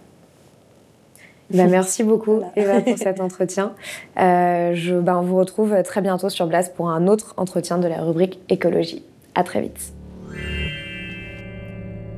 [1.50, 3.72] Ben, merci beaucoup Eva pour cet entretien.
[4.18, 7.88] Euh, je, ben, on vous retrouve très bientôt sur Blast pour un autre entretien de
[7.88, 9.04] la rubrique écologie.
[9.34, 9.93] À très vite.